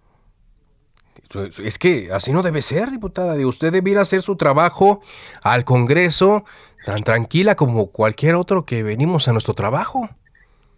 [1.63, 3.35] es que así no debe ser, diputada.
[3.45, 5.01] Usted debiera hacer su trabajo
[5.43, 6.45] al Congreso
[6.87, 10.09] tan tranquila como cualquier otro que venimos a nuestro trabajo.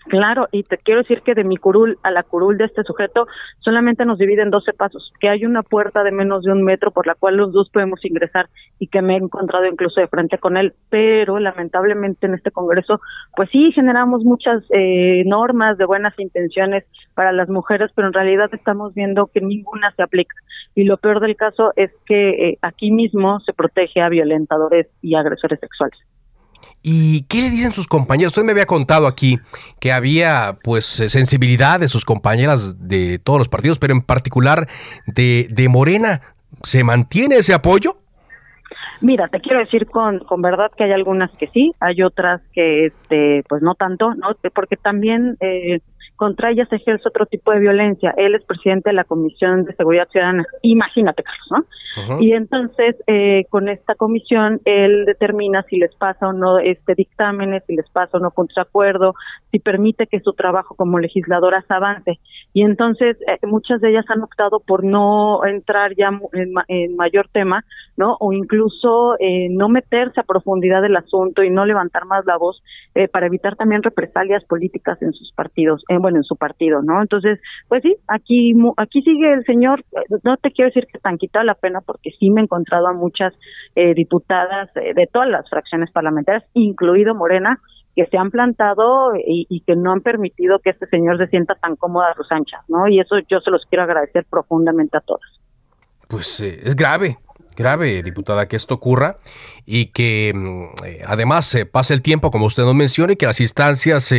[0.09, 3.27] Claro, y te quiero decir que de mi curul a la curul de este sujeto
[3.59, 7.05] solamente nos dividen 12 pasos, que hay una puerta de menos de un metro por
[7.05, 10.57] la cual los dos podemos ingresar y que me he encontrado incluso de frente con
[10.57, 12.99] él, pero lamentablemente en este Congreso,
[13.35, 18.49] pues sí, generamos muchas eh, normas de buenas intenciones para las mujeres, pero en realidad
[18.51, 20.35] estamos viendo que ninguna se aplica.
[20.73, 25.13] Y lo peor del caso es que eh, aquí mismo se protege a violentadores y
[25.13, 25.99] agresores sexuales.
[26.81, 28.31] ¿Y qué le dicen sus compañeros?
[28.31, 29.37] Usted me había contado aquí
[29.79, 34.67] que había pues eh, sensibilidad de sus compañeras de todos los partidos, pero en particular
[35.05, 36.21] de, de Morena.
[36.63, 37.97] ¿Se mantiene ese apoyo?
[39.01, 42.87] Mira, te quiero decir con, con verdad que hay algunas que sí, hay otras que
[42.87, 44.35] este pues no tanto, ¿no?
[44.53, 45.79] Porque también eh,
[46.19, 48.13] contra ella se ejerce otro tipo de violencia.
[48.17, 50.43] Él es presidente de la Comisión de Seguridad Ciudadana.
[50.63, 52.19] Imagínate, Carlos, ¿no?
[52.19, 57.63] Y entonces, eh, con esta comisión, él determina si les pasa o no este dictámenes,
[57.65, 59.15] si les pasa o no acuerdo,
[59.51, 62.19] si permite que su trabajo como legisladoras avance.
[62.53, 67.63] Y entonces, eh, muchas de ellas han optado por no entrar ya en, mayor tema,
[67.95, 68.17] ¿no?
[68.19, 72.62] O incluso eh, no meterse a profundidad del asunto y no levantar más la voz
[73.13, 75.84] para evitar también represalias políticas en sus partidos.
[75.99, 77.01] bueno, en su partido, ¿no?
[77.01, 79.83] Entonces, pues sí, aquí aquí sigue el señor,
[80.23, 82.93] no te quiero decir que tan quitado la pena porque sí me he encontrado a
[82.93, 83.33] muchas
[83.75, 87.60] eh, diputadas eh, de todas las fracciones parlamentarias, incluido Morena,
[87.95, 91.75] que se han plantado y, que no han permitido que este señor se sienta tan
[91.75, 92.27] cómodo a sus
[92.67, 92.87] ¿no?
[92.87, 95.41] Y eso yo se los quiero agradecer profundamente a todos.
[96.07, 97.17] Pues eh, es grave,
[97.57, 99.17] grave, diputada, que esto ocurra
[99.65, 103.41] y que mm, además se pase el tiempo, como usted nos menciona, y que las
[103.41, 104.13] instancias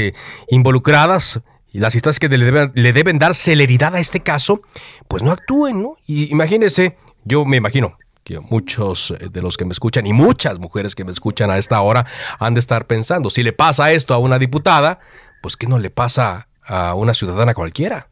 [0.48, 1.40] involucradas
[1.72, 4.60] y las instancias que le deben, le deben dar celeridad a este caso,
[5.08, 5.96] pues no actúen, ¿no?
[6.06, 10.58] Y imagínense, yo me imagino que muchos eh, de los que me escuchan y muchas
[10.58, 12.06] mujeres que me escuchan a esta hora
[12.38, 15.00] han de estar pensando, si le pasa esto a una diputada,
[15.42, 18.09] pues ¿qué no le pasa a una ciudadana cualquiera?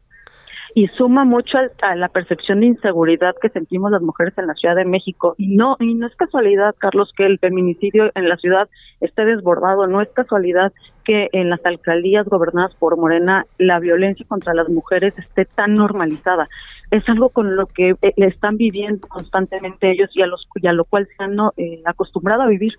[0.78, 4.76] Y suma mucho a, la percepción de inseguridad que sentimos las mujeres en la Ciudad
[4.76, 5.34] de México.
[5.36, 8.68] Y no, y no es casualidad, Carlos, que el feminicidio en la ciudad
[9.00, 10.72] esté desbordado, no es casualidad
[11.04, 16.48] que en las alcaldías gobernadas por Morena la violencia contra las mujeres esté tan normalizada.
[16.92, 20.72] Es algo con lo que eh, están viviendo constantemente ellos y a, los, y a
[20.72, 22.74] lo cual se han eh, acostumbrado a vivir.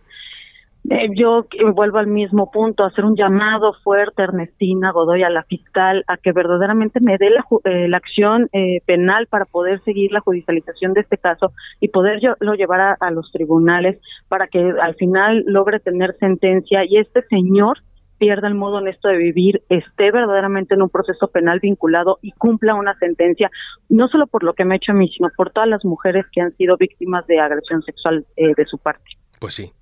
[0.88, 6.04] Eh, yo vuelvo al mismo punto, hacer un llamado fuerte, Ernestina Godoy, a la fiscal,
[6.08, 10.22] a que verdaderamente me dé la, eh, la acción eh, penal para poder seguir la
[10.22, 14.00] judicialización de este caso y poder yo, lo llevar a, a, los tribunales
[14.30, 17.80] para que al final logre tener sentencia y este señor
[18.18, 22.76] pierda el modo honesto de vivir, esté verdaderamente en un proceso penal vinculado y cumpla
[22.76, 23.52] una sentencia,
[23.90, 26.26] no solo por lo que me ha hecho a mí, sino por todas las mujeres
[26.32, 29.19] que han sido víctimas de agresión sexual de su parte.
[29.40, 29.74] Pues sí.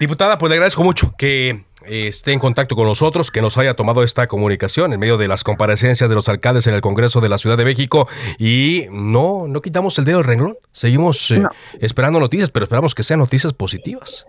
[0.00, 3.74] Diputada, pues le agradezco mucho que eh, esté en contacto con nosotros, que nos haya
[3.74, 7.28] tomado esta comunicación en medio de las comparecencias de los alcaldes en el Congreso de
[7.28, 8.08] la Ciudad de México
[8.38, 10.56] y no, no quitamos el dedo del renglón.
[10.72, 11.42] Seguimos eh,
[11.80, 14.26] esperando noticias, pero esperamos que sean noticias positivas.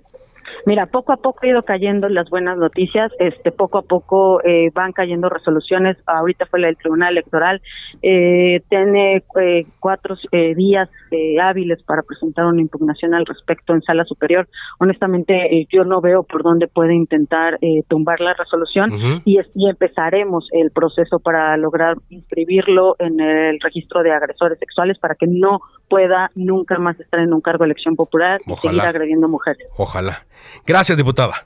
[0.69, 4.69] Mira, poco a poco ha ido cayendo las buenas noticias, este, poco a poco eh,
[4.71, 5.97] van cayendo resoluciones.
[6.05, 7.59] Ahorita fue la del Tribunal Electoral,
[8.03, 13.81] eh, tiene eh, cuatro eh, días eh, hábiles para presentar una impugnación al respecto en
[13.81, 14.47] sala superior.
[14.79, 15.33] Honestamente,
[15.71, 17.57] yo no veo por dónde puede intentar
[17.87, 18.91] tumbar la resolución
[19.25, 25.15] y, y empezaremos el proceso para lograr inscribirlo en el registro de agresores sexuales para
[25.15, 29.27] que no pueda nunca más estar en un cargo de elección popular y seguir agrediendo
[29.27, 29.67] mujeres.
[29.75, 30.19] Ojalá.
[30.65, 31.45] Gracias, diputada.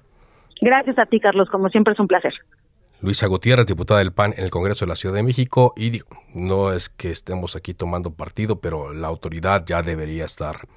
[0.61, 1.49] Gracias a ti, Carlos.
[1.49, 2.33] Como siempre es un placer.
[3.01, 5.73] Luisa Gutiérrez, diputada del PAN en el Congreso de la Ciudad de México.
[5.75, 6.01] Y
[6.33, 10.67] no es que estemos aquí tomando partido, pero la autoridad ya debería estar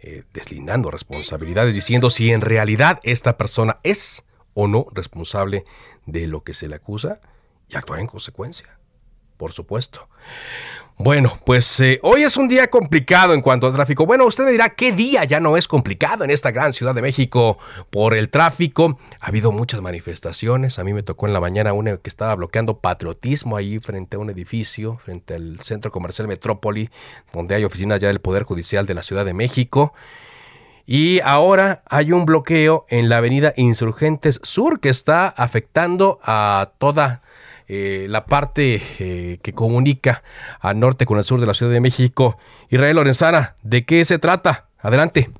[0.00, 5.64] eh, deslindando responsabilidades, diciendo si en realidad esta persona es o no responsable
[6.06, 7.20] de lo que se le acusa
[7.68, 8.78] y actuar en consecuencia.
[9.36, 10.08] Por supuesto.
[10.98, 14.06] Bueno, pues eh, hoy es un día complicado en cuanto al tráfico.
[14.06, 17.02] Bueno, usted me dirá qué día ya no es complicado en esta gran ciudad de
[17.02, 17.58] México
[17.90, 18.98] por el tráfico.
[19.18, 20.78] Ha habido muchas manifestaciones.
[20.78, 24.20] A mí me tocó en la mañana una que estaba bloqueando patriotismo ahí frente a
[24.20, 26.90] un edificio, frente al centro comercial Metrópoli,
[27.32, 29.94] donde hay oficinas ya del Poder Judicial de la Ciudad de México.
[30.86, 37.21] Y ahora hay un bloqueo en la avenida Insurgentes Sur que está afectando a toda
[37.74, 40.22] eh, la parte eh, que comunica
[40.60, 42.36] al norte con el sur de la Ciudad de México.
[42.68, 44.66] Israel Lorenzana, ¿de qué se trata?
[44.78, 45.30] Adelante.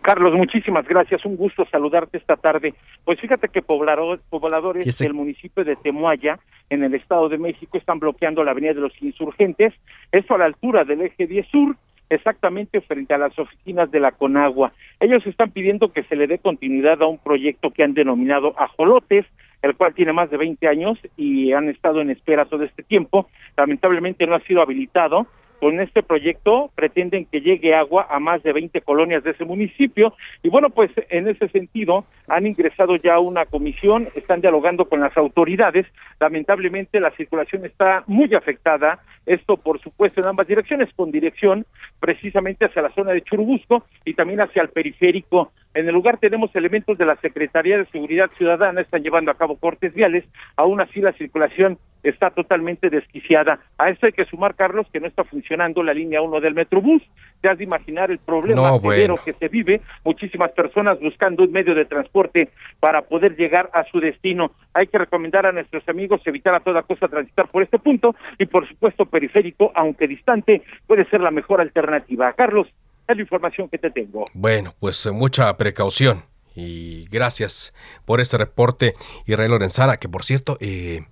[0.00, 1.26] Carlos, muchísimas gracias.
[1.26, 2.72] Un gusto saludarte esta tarde.
[3.04, 6.38] Pues fíjate que pobladores del municipio de Temuaya,
[6.70, 9.74] en el Estado de México, están bloqueando la Avenida de los Insurgentes,
[10.10, 11.76] esto a la altura del eje 10 Sur,
[12.08, 14.72] exactamente frente a las oficinas de la Conagua.
[15.00, 19.26] Ellos están pidiendo que se le dé continuidad a un proyecto que han denominado Ajolotes,
[19.64, 23.28] el cual tiene más de 20 años y han estado en espera todo este tiempo.
[23.56, 25.26] Lamentablemente no ha sido habilitado
[25.58, 30.12] con este proyecto pretenden que llegue agua a más de 20 colonias de ese municipio
[30.42, 35.16] y bueno, pues en ese sentido han ingresado ya una comisión, están dialogando con las
[35.16, 35.86] autoridades,
[36.20, 41.64] lamentablemente la circulación está muy afectada, esto por supuesto en ambas direcciones, con dirección
[41.98, 45.52] precisamente hacia la zona de Churubusco y también hacia el periférico.
[45.74, 49.56] En el lugar tenemos elementos de la Secretaría de Seguridad Ciudadana, están llevando a cabo
[49.56, 50.24] cortes viales,
[50.56, 53.58] aún así la circulación está totalmente desquiciada.
[53.78, 57.02] A esto hay que sumar, Carlos, que no está funcionando la línea 1 del Metrobús.
[57.40, 61.74] Te has de imaginar el problema severo que se vive, muchísimas personas buscando un medio
[61.74, 64.52] de transporte para poder llegar a su destino.
[64.74, 68.46] Hay que recomendar a nuestros amigos evitar a toda costa transitar por este punto y,
[68.46, 72.32] por supuesto, periférico, aunque distante, puede ser la mejor alternativa.
[72.34, 72.68] Carlos,
[73.08, 74.24] es la información que te tengo.
[74.34, 76.24] Bueno, pues eh, mucha precaución
[76.54, 77.74] y gracias
[78.04, 78.94] por este reporte,
[79.26, 81.06] Israel Lorenzana, que por cierto, eh,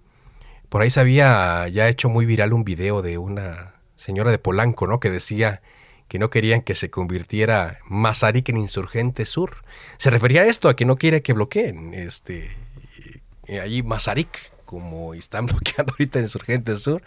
[0.68, 4.86] por ahí se había ya hecho muy viral un video de una señora de Polanco,
[4.86, 5.01] ¿no?
[5.01, 5.62] Que decía
[6.09, 9.64] que no querían que se convirtiera Mazarik en Insurgente Sur.
[9.99, 12.51] Se refería a esto, a que no quiere que bloqueen este
[13.47, 17.03] eh, allí Mazarik, como están bloqueando ahorita Insurgente Sur,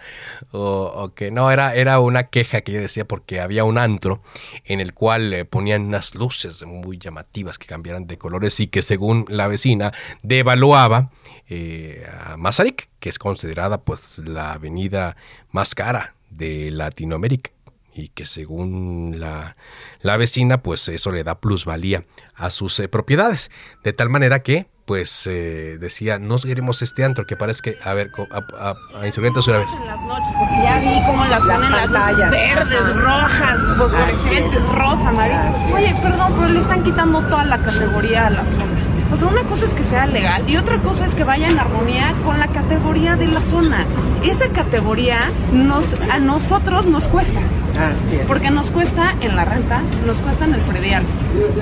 [0.51, 4.21] o, que no, era, era una queja que yo decía porque había un antro
[4.65, 8.83] en el cual le ponían unas luces muy llamativas que cambiaran de colores y que
[8.83, 11.09] según la vecina devaluaba
[11.49, 15.17] eh, a Mazarik, que es considerada pues la avenida
[15.49, 17.49] más cara de Latinoamérica
[17.95, 19.57] y que según la,
[20.01, 22.05] la vecina pues eso le da plusvalía
[22.35, 23.49] a sus eh, propiedades.
[23.83, 27.93] De tal manera que pues eh, decía, no queremos este antro, que parece que, a
[27.93, 29.67] ver, a, a, Insurgentes una vez.
[29.75, 35.09] En las noches, porque ya vi cómo las ponen las, las verdes, rojas, fosforescentes, rosa,
[35.09, 35.55] amarillas.
[35.73, 38.84] Oye, perdón, pero le están quitando toda la categoría a la zona.
[39.11, 41.59] O sea, una cosa es que sea legal y otra cosa es que vaya en
[41.59, 43.85] armonía con la categoría de la zona.
[44.23, 45.19] Esa categoría
[45.51, 47.39] nos, a nosotros nos cuesta.
[47.79, 48.25] Así es.
[48.25, 51.03] Porque nos cuesta en la renta, nos cuesta en el predial,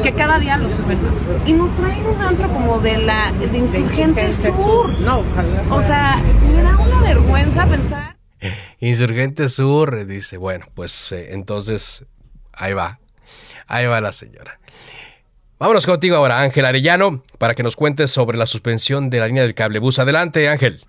[0.03, 1.27] que cada día lo suben más.
[1.45, 4.97] Y nos traen un antro como de la de Insurgente, Sur.
[4.99, 5.23] No,
[5.69, 6.21] O sea,
[6.55, 8.15] me da una vergüenza pensar.
[8.79, 12.05] Insurgente Sur dice, bueno, pues eh, entonces
[12.53, 12.99] ahí va.
[13.67, 14.59] Ahí va la señora.
[15.63, 19.43] Vámonos contigo ahora, Ángel Arellano, para que nos cuentes sobre la suspensión de la línea
[19.43, 19.97] del cablebús.
[19.97, 20.83] Adelante, Ángel.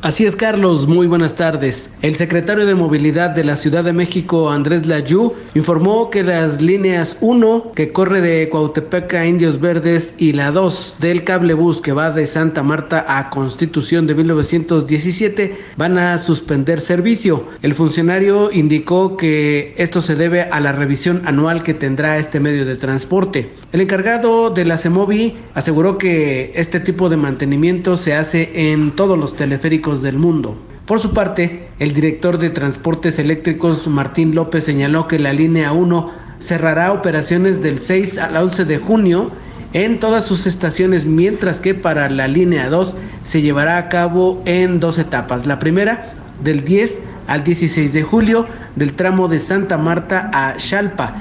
[0.00, 0.86] Así es, Carlos.
[0.86, 1.90] Muy buenas tardes.
[2.02, 7.16] El secretario de Movilidad de la Ciudad de México, Andrés Layú, informó que las líneas
[7.20, 12.12] 1, que corre de Cuautepec a Indios Verdes, y la 2 del cablebús, que va
[12.12, 17.46] de Santa Marta a Constitución de 1917, van a suspender servicio.
[17.62, 22.64] El funcionario indicó que esto se debe a la revisión anual que tendrá este medio
[22.64, 23.50] de transporte.
[23.72, 29.18] El encargado de la CEMOVI aseguró que este tipo de mantenimiento se hace en todos
[29.18, 30.56] los teleféricos del mundo.
[30.84, 36.10] Por su parte, el director de Transportes Eléctricos Martín López señaló que la línea 1
[36.38, 39.30] cerrará operaciones del 6 al 11 de junio
[39.72, 44.80] en todas sus estaciones, mientras que para la línea 2 se llevará a cabo en
[44.80, 45.46] dos etapas.
[45.46, 51.16] La primera, del 10 al 16 de julio, del tramo de Santa Marta a Chalpa,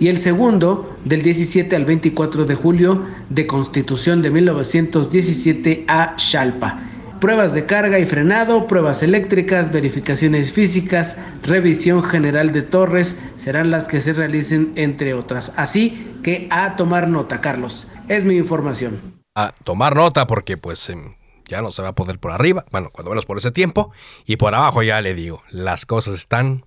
[0.00, 6.80] y el segundo, del 17 al 24 de julio, de Constitución de 1917 a Chalpa
[7.24, 13.88] pruebas de carga y frenado, pruebas eléctricas, verificaciones físicas, revisión general de torres serán las
[13.88, 15.50] que se realicen entre otras.
[15.56, 17.88] Así que a tomar nota, Carlos.
[18.10, 19.22] Es mi información.
[19.34, 21.14] A tomar nota porque pues em,
[21.48, 23.90] ya no se va a poder por arriba, bueno, cuando menos por ese tiempo,
[24.26, 26.66] y por abajo ya le digo, las cosas están,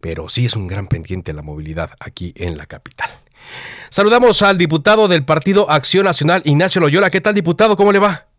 [0.00, 3.08] pero sí es un gran pendiente la movilidad aquí en la capital.
[3.88, 7.08] Saludamos al diputado del Partido Acción Nacional, Ignacio Loyola.
[7.08, 7.76] ¿Qué tal, diputado?
[7.76, 8.29] ¿Cómo le va?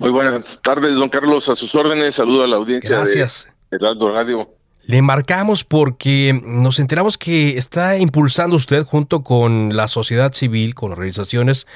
[0.00, 2.14] Muy buenas tardes, don Carlos, a sus órdenes.
[2.14, 3.46] Saludo a la audiencia Gracias.
[3.70, 4.48] de Heraldo Radio.
[4.84, 10.92] Le marcamos porque nos enteramos que está impulsando usted junto con la sociedad civil, con
[10.92, 11.66] organizaciones,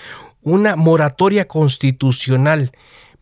[0.41, 2.73] una moratoria constitucional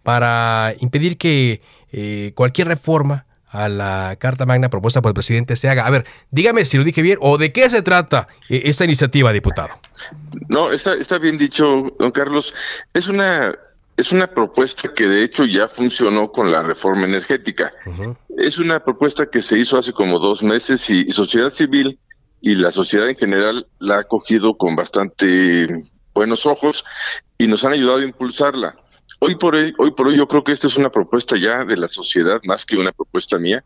[0.05, 5.69] para impedir que eh, cualquier reforma a la Carta Magna propuesta por el presidente se
[5.69, 5.85] haga.
[5.85, 9.33] A ver, dígame si lo dije bien o de qué se trata eh, esta iniciativa,
[9.33, 9.71] diputado.
[10.47, 12.55] No, está, está bien dicho, don Carlos.
[12.95, 13.53] Es una
[13.97, 17.73] es una propuesta que de hecho ya funcionó con la reforma energética.
[18.39, 21.99] Es una propuesta que se hizo hace como dos meses y, sociedad civil
[22.41, 25.67] y la sociedad en general la ha cogido con bastante
[26.15, 26.85] buenos ojos
[27.39, 28.77] y nos han ayudado a impulsarla.
[29.21, 31.77] Hoy por hoy, hoy por hoy yo creo que esta es una propuesta ya de
[31.77, 33.63] la sociedad más que una propuesta mía,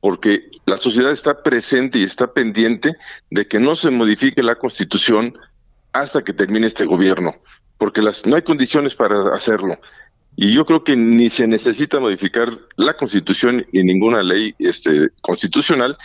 [0.00, 2.96] porque la sociedad está presente y está pendiente
[3.30, 5.38] de que no se modifique la constitución
[5.92, 7.36] hasta que termine este gobierno
[7.78, 9.78] porque las, no hay condiciones para hacerlo.
[10.36, 15.96] Y yo creo que ni se necesita modificar la Constitución y ninguna ley este, constitucional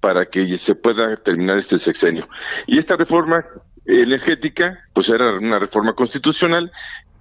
[0.00, 2.28] para que se pueda terminar este sexenio.
[2.66, 3.44] Y esta reforma
[3.84, 6.70] energética, pues era una reforma constitucional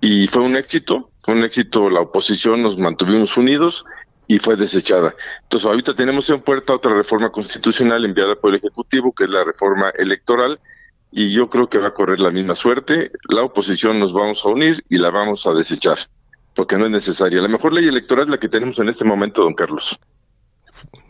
[0.02, 3.84] y fue un éxito, fue un éxito, la oposición nos mantuvimos unidos
[4.28, 5.16] y fue desechada.
[5.44, 9.44] Entonces ahorita tenemos en puerta otra reforma constitucional enviada por el Ejecutivo, que es la
[9.44, 10.60] reforma electoral,
[11.12, 13.12] y yo creo que va a correr la misma suerte.
[13.30, 15.98] La oposición nos vamos a unir y la vamos a desechar,
[16.56, 17.42] porque no es necesaria.
[17.42, 20.00] La mejor ley electoral es la que tenemos en este momento, don Carlos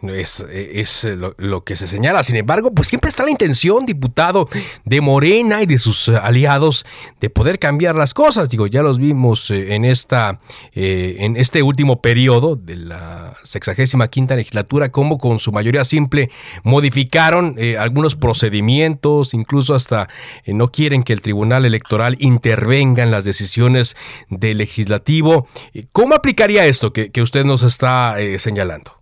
[0.03, 1.03] es, es
[1.37, 2.23] lo, que se señala.
[2.23, 4.47] Sin embargo, pues siempre está la intención, diputado,
[4.85, 6.85] de Morena y de sus eh, aliados
[7.19, 8.49] de poder cambiar las cosas.
[8.49, 10.37] Digo, ya los vimos eh, en esta,
[10.73, 16.29] eh, en este último periodo de la sexagésima quinta legislatura, como con su mayoría simple
[16.63, 20.07] modificaron algunos procedimientos, incluso hasta
[20.45, 23.95] no quieren que el Tribunal Electoral intervenga en las decisiones
[24.29, 25.47] del legislativo.
[25.91, 28.98] ¿Cómo aplicaría esto que, que usted nos está señalando?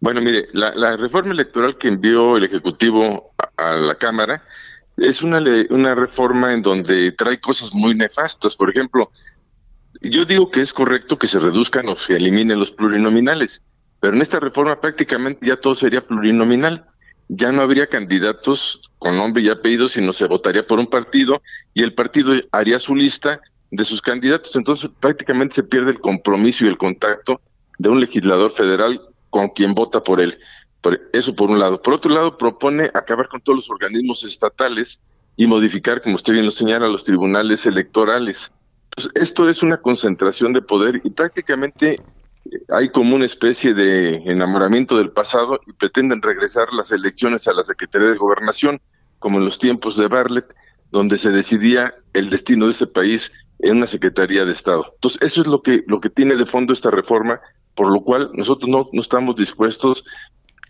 [0.00, 4.42] Bueno, mire, la, reforma electoral que envió el Ejecutivo a, la Cámara
[4.96, 8.56] es una, una reforma en donde trae cosas muy nefastas.
[8.56, 9.10] Por ejemplo,
[10.02, 13.62] yo digo que es correcto que se reduzcan o se eliminen los plurinominales,
[14.00, 16.84] pero en esta reforma prácticamente ya todo sería plurinominal.
[17.28, 21.42] Ya no habría candidatos con nombre y apellido, sino se votaría por un partido
[21.74, 23.40] y el partido haría su lista
[23.70, 24.54] de sus candidatos.
[24.54, 27.40] Entonces prácticamente se pierde el compromiso y el contacto
[27.78, 30.38] de un legislador federal con quien vota por él.
[31.12, 31.82] eso por un lado.
[31.82, 35.00] Por otro lado, propone acabar con todos los organismos estatales
[35.36, 38.52] y modificar, como usted bien lo señala, los tribunales electorales.
[39.14, 42.00] esto es una concentración de poder y prácticamente
[42.68, 47.64] hay como una especie de enamoramiento del pasado y pretenden regresar las elecciones a la
[47.64, 48.80] Secretaría de Gobernación,
[49.18, 50.54] como en los tiempos de Bartlett,
[50.90, 54.92] donde se decidía el destino de ese país en una Secretaría de Estado.
[54.94, 57.40] Entonces, eso es lo que, lo que tiene de fondo esta reforma,
[57.76, 60.04] por lo cual nosotros no, no estamos dispuestos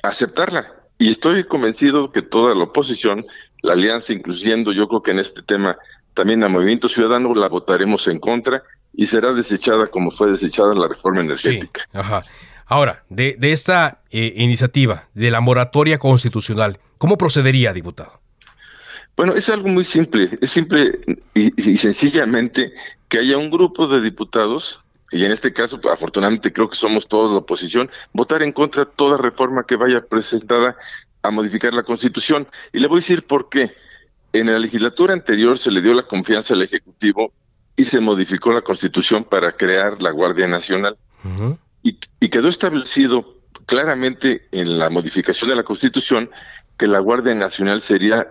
[0.02, 0.74] a aceptarla.
[0.98, 3.24] Y estoy convencido que toda la oposición,
[3.62, 5.78] la alianza, incluyendo yo creo que en este tema
[6.14, 8.62] también a Movimiento Ciudadano, la votaremos en contra
[8.94, 11.82] y será desechada como fue desechada la reforma energética.
[11.92, 12.22] ajá.
[12.68, 18.20] Ahora, de, de esta eh, iniciativa, de la moratoria constitucional, ¿cómo procedería, diputado?
[19.16, 20.98] Bueno, es algo muy simple, es simple
[21.32, 22.72] y, y, sencillamente
[23.08, 24.82] que haya un grupo de diputados,
[25.16, 28.90] y en este caso, afortunadamente creo que somos todos la oposición, votar en contra de
[28.94, 30.76] toda reforma que vaya presentada
[31.22, 32.46] a modificar la Constitución.
[32.72, 33.74] Y le voy a decir por qué.
[34.32, 37.32] En la legislatura anterior se le dio la confianza al Ejecutivo
[37.76, 40.96] y se modificó la Constitución para crear la Guardia Nacional.
[41.82, 43.36] y, y quedó establecido
[43.66, 46.30] claramente en la modificación de la Constitución
[46.78, 48.28] que la Guardia Nacional sería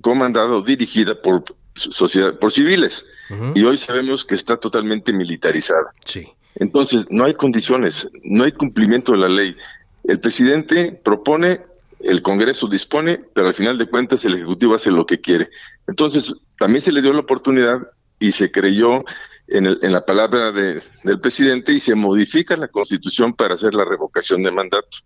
[0.00, 1.44] comandada o dirigida por
[1.80, 3.06] sociedad, por civiles.
[3.54, 5.92] Y hoy sabemos que está totalmente militarizada.
[6.04, 6.26] Sí.
[6.56, 9.56] Entonces, no hay condiciones, no hay cumplimiento de la ley.
[10.04, 11.60] El presidente propone,
[12.00, 15.48] el Congreso dispone, pero al final de cuentas el Ejecutivo hace lo que quiere.
[15.86, 17.80] Entonces, también se le dio la oportunidad
[18.18, 19.04] y se creyó
[19.46, 23.74] en, el, en la palabra de, del presidente y se modifica la constitución para hacer
[23.74, 24.98] la revocación de mandato.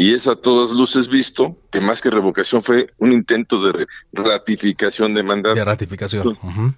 [0.00, 5.12] Y es a todas luces visto que más que revocación fue un intento de ratificación
[5.12, 5.54] de mandato.
[5.54, 6.22] De ratificación.
[6.26, 6.74] Entonces,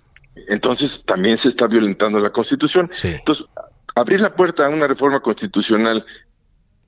[0.49, 2.91] entonces también se está violentando la constitución.
[2.93, 3.07] Sí.
[3.07, 3.47] Entonces,
[3.95, 6.05] abrir la puerta a una reforma constitucional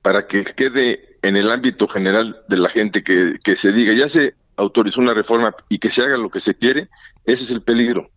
[0.01, 4.09] para que quede en el ámbito general de la gente que, que se diga, ya
[4.09, 6.89] se autorizó una reforma y que se haga lo que se quiere,
[7.23, 8.09] ese es el peligro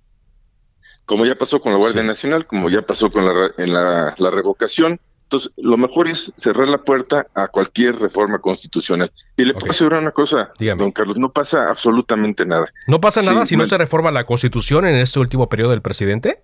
[1.09, 2.07] como ya pasó con la Guardia sí.
[2.07, 5.01] Nacional, como ya pasó con la, en la, la, revocación.
[5.29, 9.13] Entonces, lo mejor es cerrar la puerta a cualquier reforma constitucional.
[9.37, 9.61] Y le okay.
[9.61, 10.83] puedo asegurar una cosa, Dígame.
[10.83, 12.73] don Carlos, no pasa absolutamente nada.
[12.87, 15.83] ¿No pasa nada sí, si no se reforma la constitución en este último periodo del
[15.83, 16.43] presidente?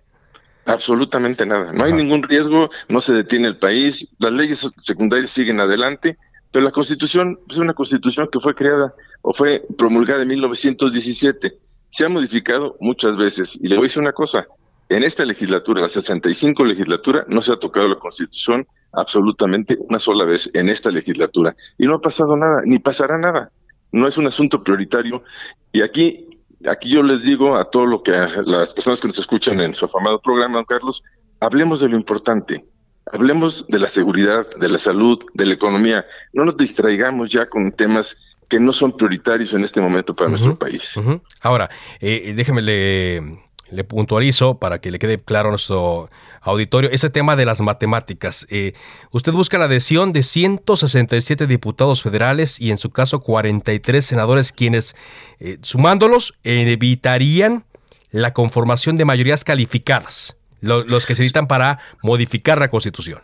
[0.65, 1.73] Absolutamente nada.
[1.73, 1.85] No Ajá.
[1.85, 6.17] hay ningún riesgo, no se detiene el país, las leyes secundarias siguen adelante,
[6.51, 11.57] pero la constitución es una constitución que fue creada o fue promulgada en 1917
[11.95, 13.57] se ha modificado muchas veces.
[13.61, 14.45] Y le voy a decir una cosa,
[14.89, 20.25] en esta legislatura, la 65 legislatura, no se ha tocado la Constitución absolutamente una sola
[20.25, 21.55] vez en esta legislatura.
[21.77, 23.51] Y no ha pasado nada, ni pasará nada.
[23.91, 25.23] No es un asunto prioritario.
[25.71, 26.39] Y aquí,
[26.69, 29.73] aquí yo les digo a todo lo que a las personas que nos escuchan en
[29.73, 31.03] su afamado programa, don Carlos,
[31.39, 32.65] hablemos de lo importante.
[33.11, 36.05] Hablemos de la seguridad, de la salud, de la economía.
[36.33, 38.17] No nos distraigamos ya con temas
[38.49, 40.97] que no son prioritarios en este momento para uh -huh, nuestro país.
[40.97, 41.21] Uh -huh.
[41.41, 41.69] Ahora,
[41.99, 46.09] eh, déjeme le, le, puntualizo para que le quede claro a nuestro
[46.41, 48.45] auditorio ese tema de las matemáticas.
[48.49, 48.73] Eh,
[49.11, 54.95] usted busca la adhesión de 167 diputados federales y en su caso 43 senadores quienes,
[55.39, 57.65] eh, sumándolos, evitarían
[58.11, 63.21] la conformación de mayorías calificadas, lo, los que se necesitan para modificar la Constitución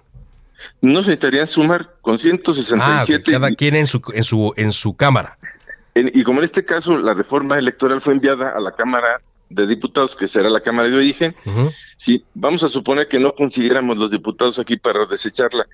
[0.81, 2.81] no se necesitarían sumar con 167.
[2.81, 5.37] Ah, cada quien en su, en su, en su cámara.
[5.93, 9.21] En, y como en este caso la reforma electoral fue enviada a la Cámara
[9.53, 11.75] de Diputados, que será la Cámara de Origen, uh -huh.
[11.97, 15.67] si vamos a suponer que no consiguiéramos los diputados aquí para desecharla,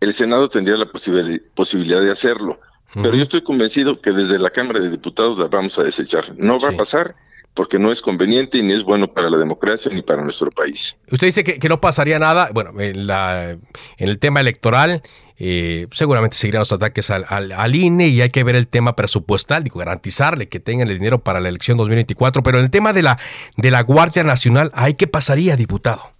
[0.00, 2.58] el Senado tendría la posibil posibilidad de hacerlo.
[2.94, 3.02] Uh -huh.
[3.02, 6.24] Pero yo estoy convencido que desde la Cámara de Diputados la vamos a desechar.
[6.36, 6.74] No va sí.
[6.74, 7.14] a pasar
[7.54, 10.96] porque no es conveniente y ni es bueno para la democracia ni para nuestro país.
[11.10, 13.60] Usted dice que, que no pasaría nada, bueno, en, la, en
[13.98, 15.02] el tema electoral
[15.42, 18.94] eh, seguramente seguirán los ataques al, al, al, INE y hay que ver el tema
[18.94, 22.92] presupuestal, digo, garantizarle que tengan el dinero para la elección 2024, pero en el tema
[22.92, 23.18] de la,
[23.56, 26.12] de la Guardia Nacional, ¿ahí qué pasaría, diputado?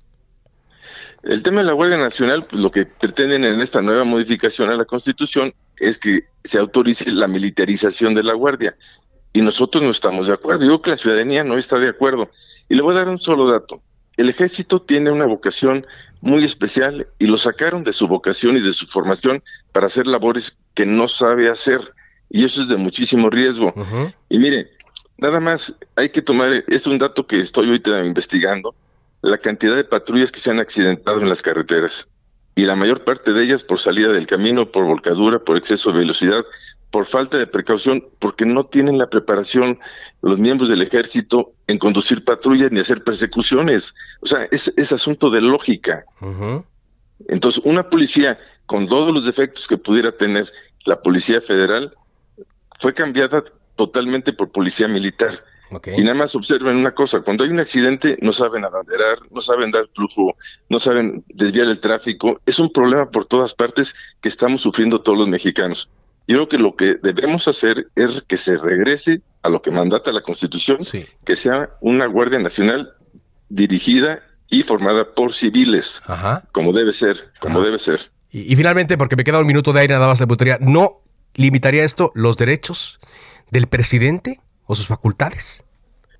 [1.22, 4.74] El tema de la Guardia Nacional, pues, lo que pretenden en esta nueva modificación a
[4.74, 8.74] la Constitución es que se autorice la militarización de la Guardia
[9.34, 10.62] y nosotros no estamos de acuerdo.
[10.62, 12.30] Digo que la ciudadanía no está de acuerdo.
[12.70, 13.82] Y le voy a dar un solo dato.
[14.16, 15.86] El ejército tiene una vocación
[16.20, 19.42] muy especial y lo sacaron de su vocación y de su formación
[19.72, 21.94] para hacer labores que no sabe hacer.
[22.28, 23.72] Y eso es de muchísimo riesgo.
[23.76, 24.14] Uh -huh.
[24.28, 24.70] Y mire,
[25.18, 28.74] nada más hay que tomar, es un dato que estoy ahorita investigando,
[29.22, 32.08] la cantidad de patrullas que se han accidentado en las carreteras.
[32.54, 36.00] Y la mayor parte de ellas por salida del camino, por volcadura, por exceso de
[36.00, 36.44] velocidad,
[36.90, 39.78] por falta de precaución, porque no tienen la preparación
[40.22, 43.94] los miembros del ejército en conducir patrullas ni hacer persecuciones.
[44.20, 46.04] O sea, es, es asunto de lógica.
[46.20, 46.64] Uh -huh.
[47.28, 50.50] Entonces, una policía con todos los defectos que pudiera tener
[50.86, 51.94] la Policía Federal
[52.78, 53.44] fue cambiada
[53.76, 55.44] totalmente por policía militar.
[55.96, 59.70] Y nada más observen una cosa, cuando hay un accidente no saben abanderar, no saben
[59.70, 60.36] dar flujo,
[60.68, 62.40] no saben desviar el tráfico.
[62.46, 65.90] Es un problema por todas partes que estamos sufriendo todos los mexicanos.
[66.26, 70.12] Yo creo que lo que debemos hacer es que se regrese a lo que mandata
[70.12, 70.78] la Constitución,
[71.24, 72.92] que sea una Guardia Nacional
[73.48, 76.02] dirigida y formada por civiles,
[76.52, 78.10] como debe ser, como debe ser.
[78.30, 81.02] Y, finalmente, porque me queda un minuto de aire nada más de putería, ¿no
[81.34, 83.00] limitaría esto los derechos
[83.50, 84.40] del presidente
[84.70, 85.64] o sus facultades?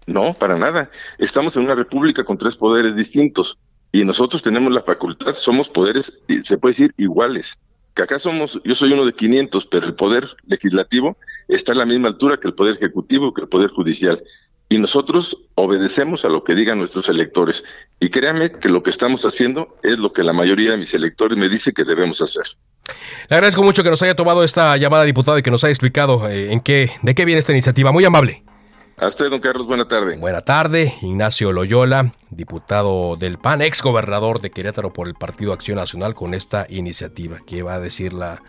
[0.07, 0.91] No, para nada.
[1.19, 3.59] Estamos en una república con tres poderes distintos
[3.93, 7.57] y nosotros tenemos la facultad, somos poderes, se puede decir, iguales.
[7.95, 11.87] Que acá somos, yo soy uno de 500, pero el poder legislativo está a la
[11.87, 14.21] misma altura que el poder ejecutivo, que el poder judicial.
[14.69, 17.63] Y nosotros obedecemos a lo que digan nuestros electores.
[18.01, 21.39] Y créame que lo que estamos haciendo es lo que la mayoría de mis electores
[21.39, 22.45] me dice que debemos hacer.
[23.29, 26.29] Le agradezco mucho que nos haya tomado esta llamada, diputado, y que nos haya explicado
[26.29, 27.93] eh, en qué, de qué viene esta iniciativa.
[27.93, 28.43] Muy amable.
[29.01, 30.19] A usted, don Carlos, buena tarde.
[30.19, 35.79] Buena tarde, Ignacio Loyola, diputado del PAN, ex gobernador de Querétaro por el Partido Acción
[35.79, 37.39] Nacional, con esta iniciativa.
[37.47, 38.43] ¿Qué va a decir la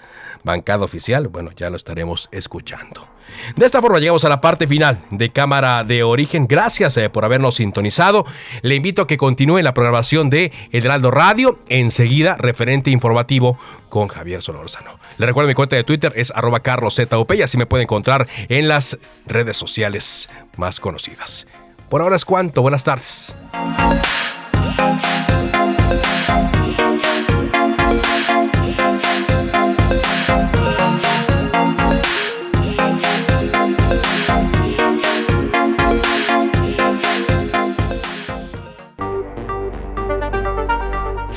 [0.43, 1.29] bancada oficial?
[1.29, 3.07] Bueno, ya lo estaremos escuchando.
[3.55, 6.47] De esta forma llegamos a la parte final de Cámara de Origen.
[6.47, 8.25] Gracias eh, por habernos sintonizado.
[8.61, 11.59] Le invito a que continúe la programación de Heraldo Radio.
[11.69, 13.57] Enseguida, referente informativo
[13.89, 14.97] con Javier Solórzano.
[15.17, 18.67] Le recuerdo mi cuenta de Twitter es arroba carloszup y así me puede encontrar en
[18.67, 21.47] las redes sociales más conocidas.
[21.89, 22.61] Por ahora es cuanto.
[22.61, 23.35] Buenas tardes.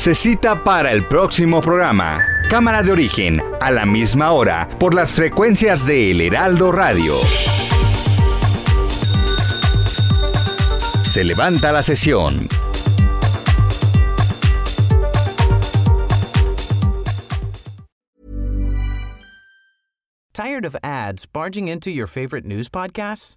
[0.05, 2.19] Se cita para el próximo programa.
[2.51, 7.15] Cámara de origen, a la misma hora, por las frecuencias de El Heraldo Radio.
[11.05, 12.47] Se levanta la sesión.
[20.35, 23.37] ¿Tired of ads barging into your favorite news podcasts?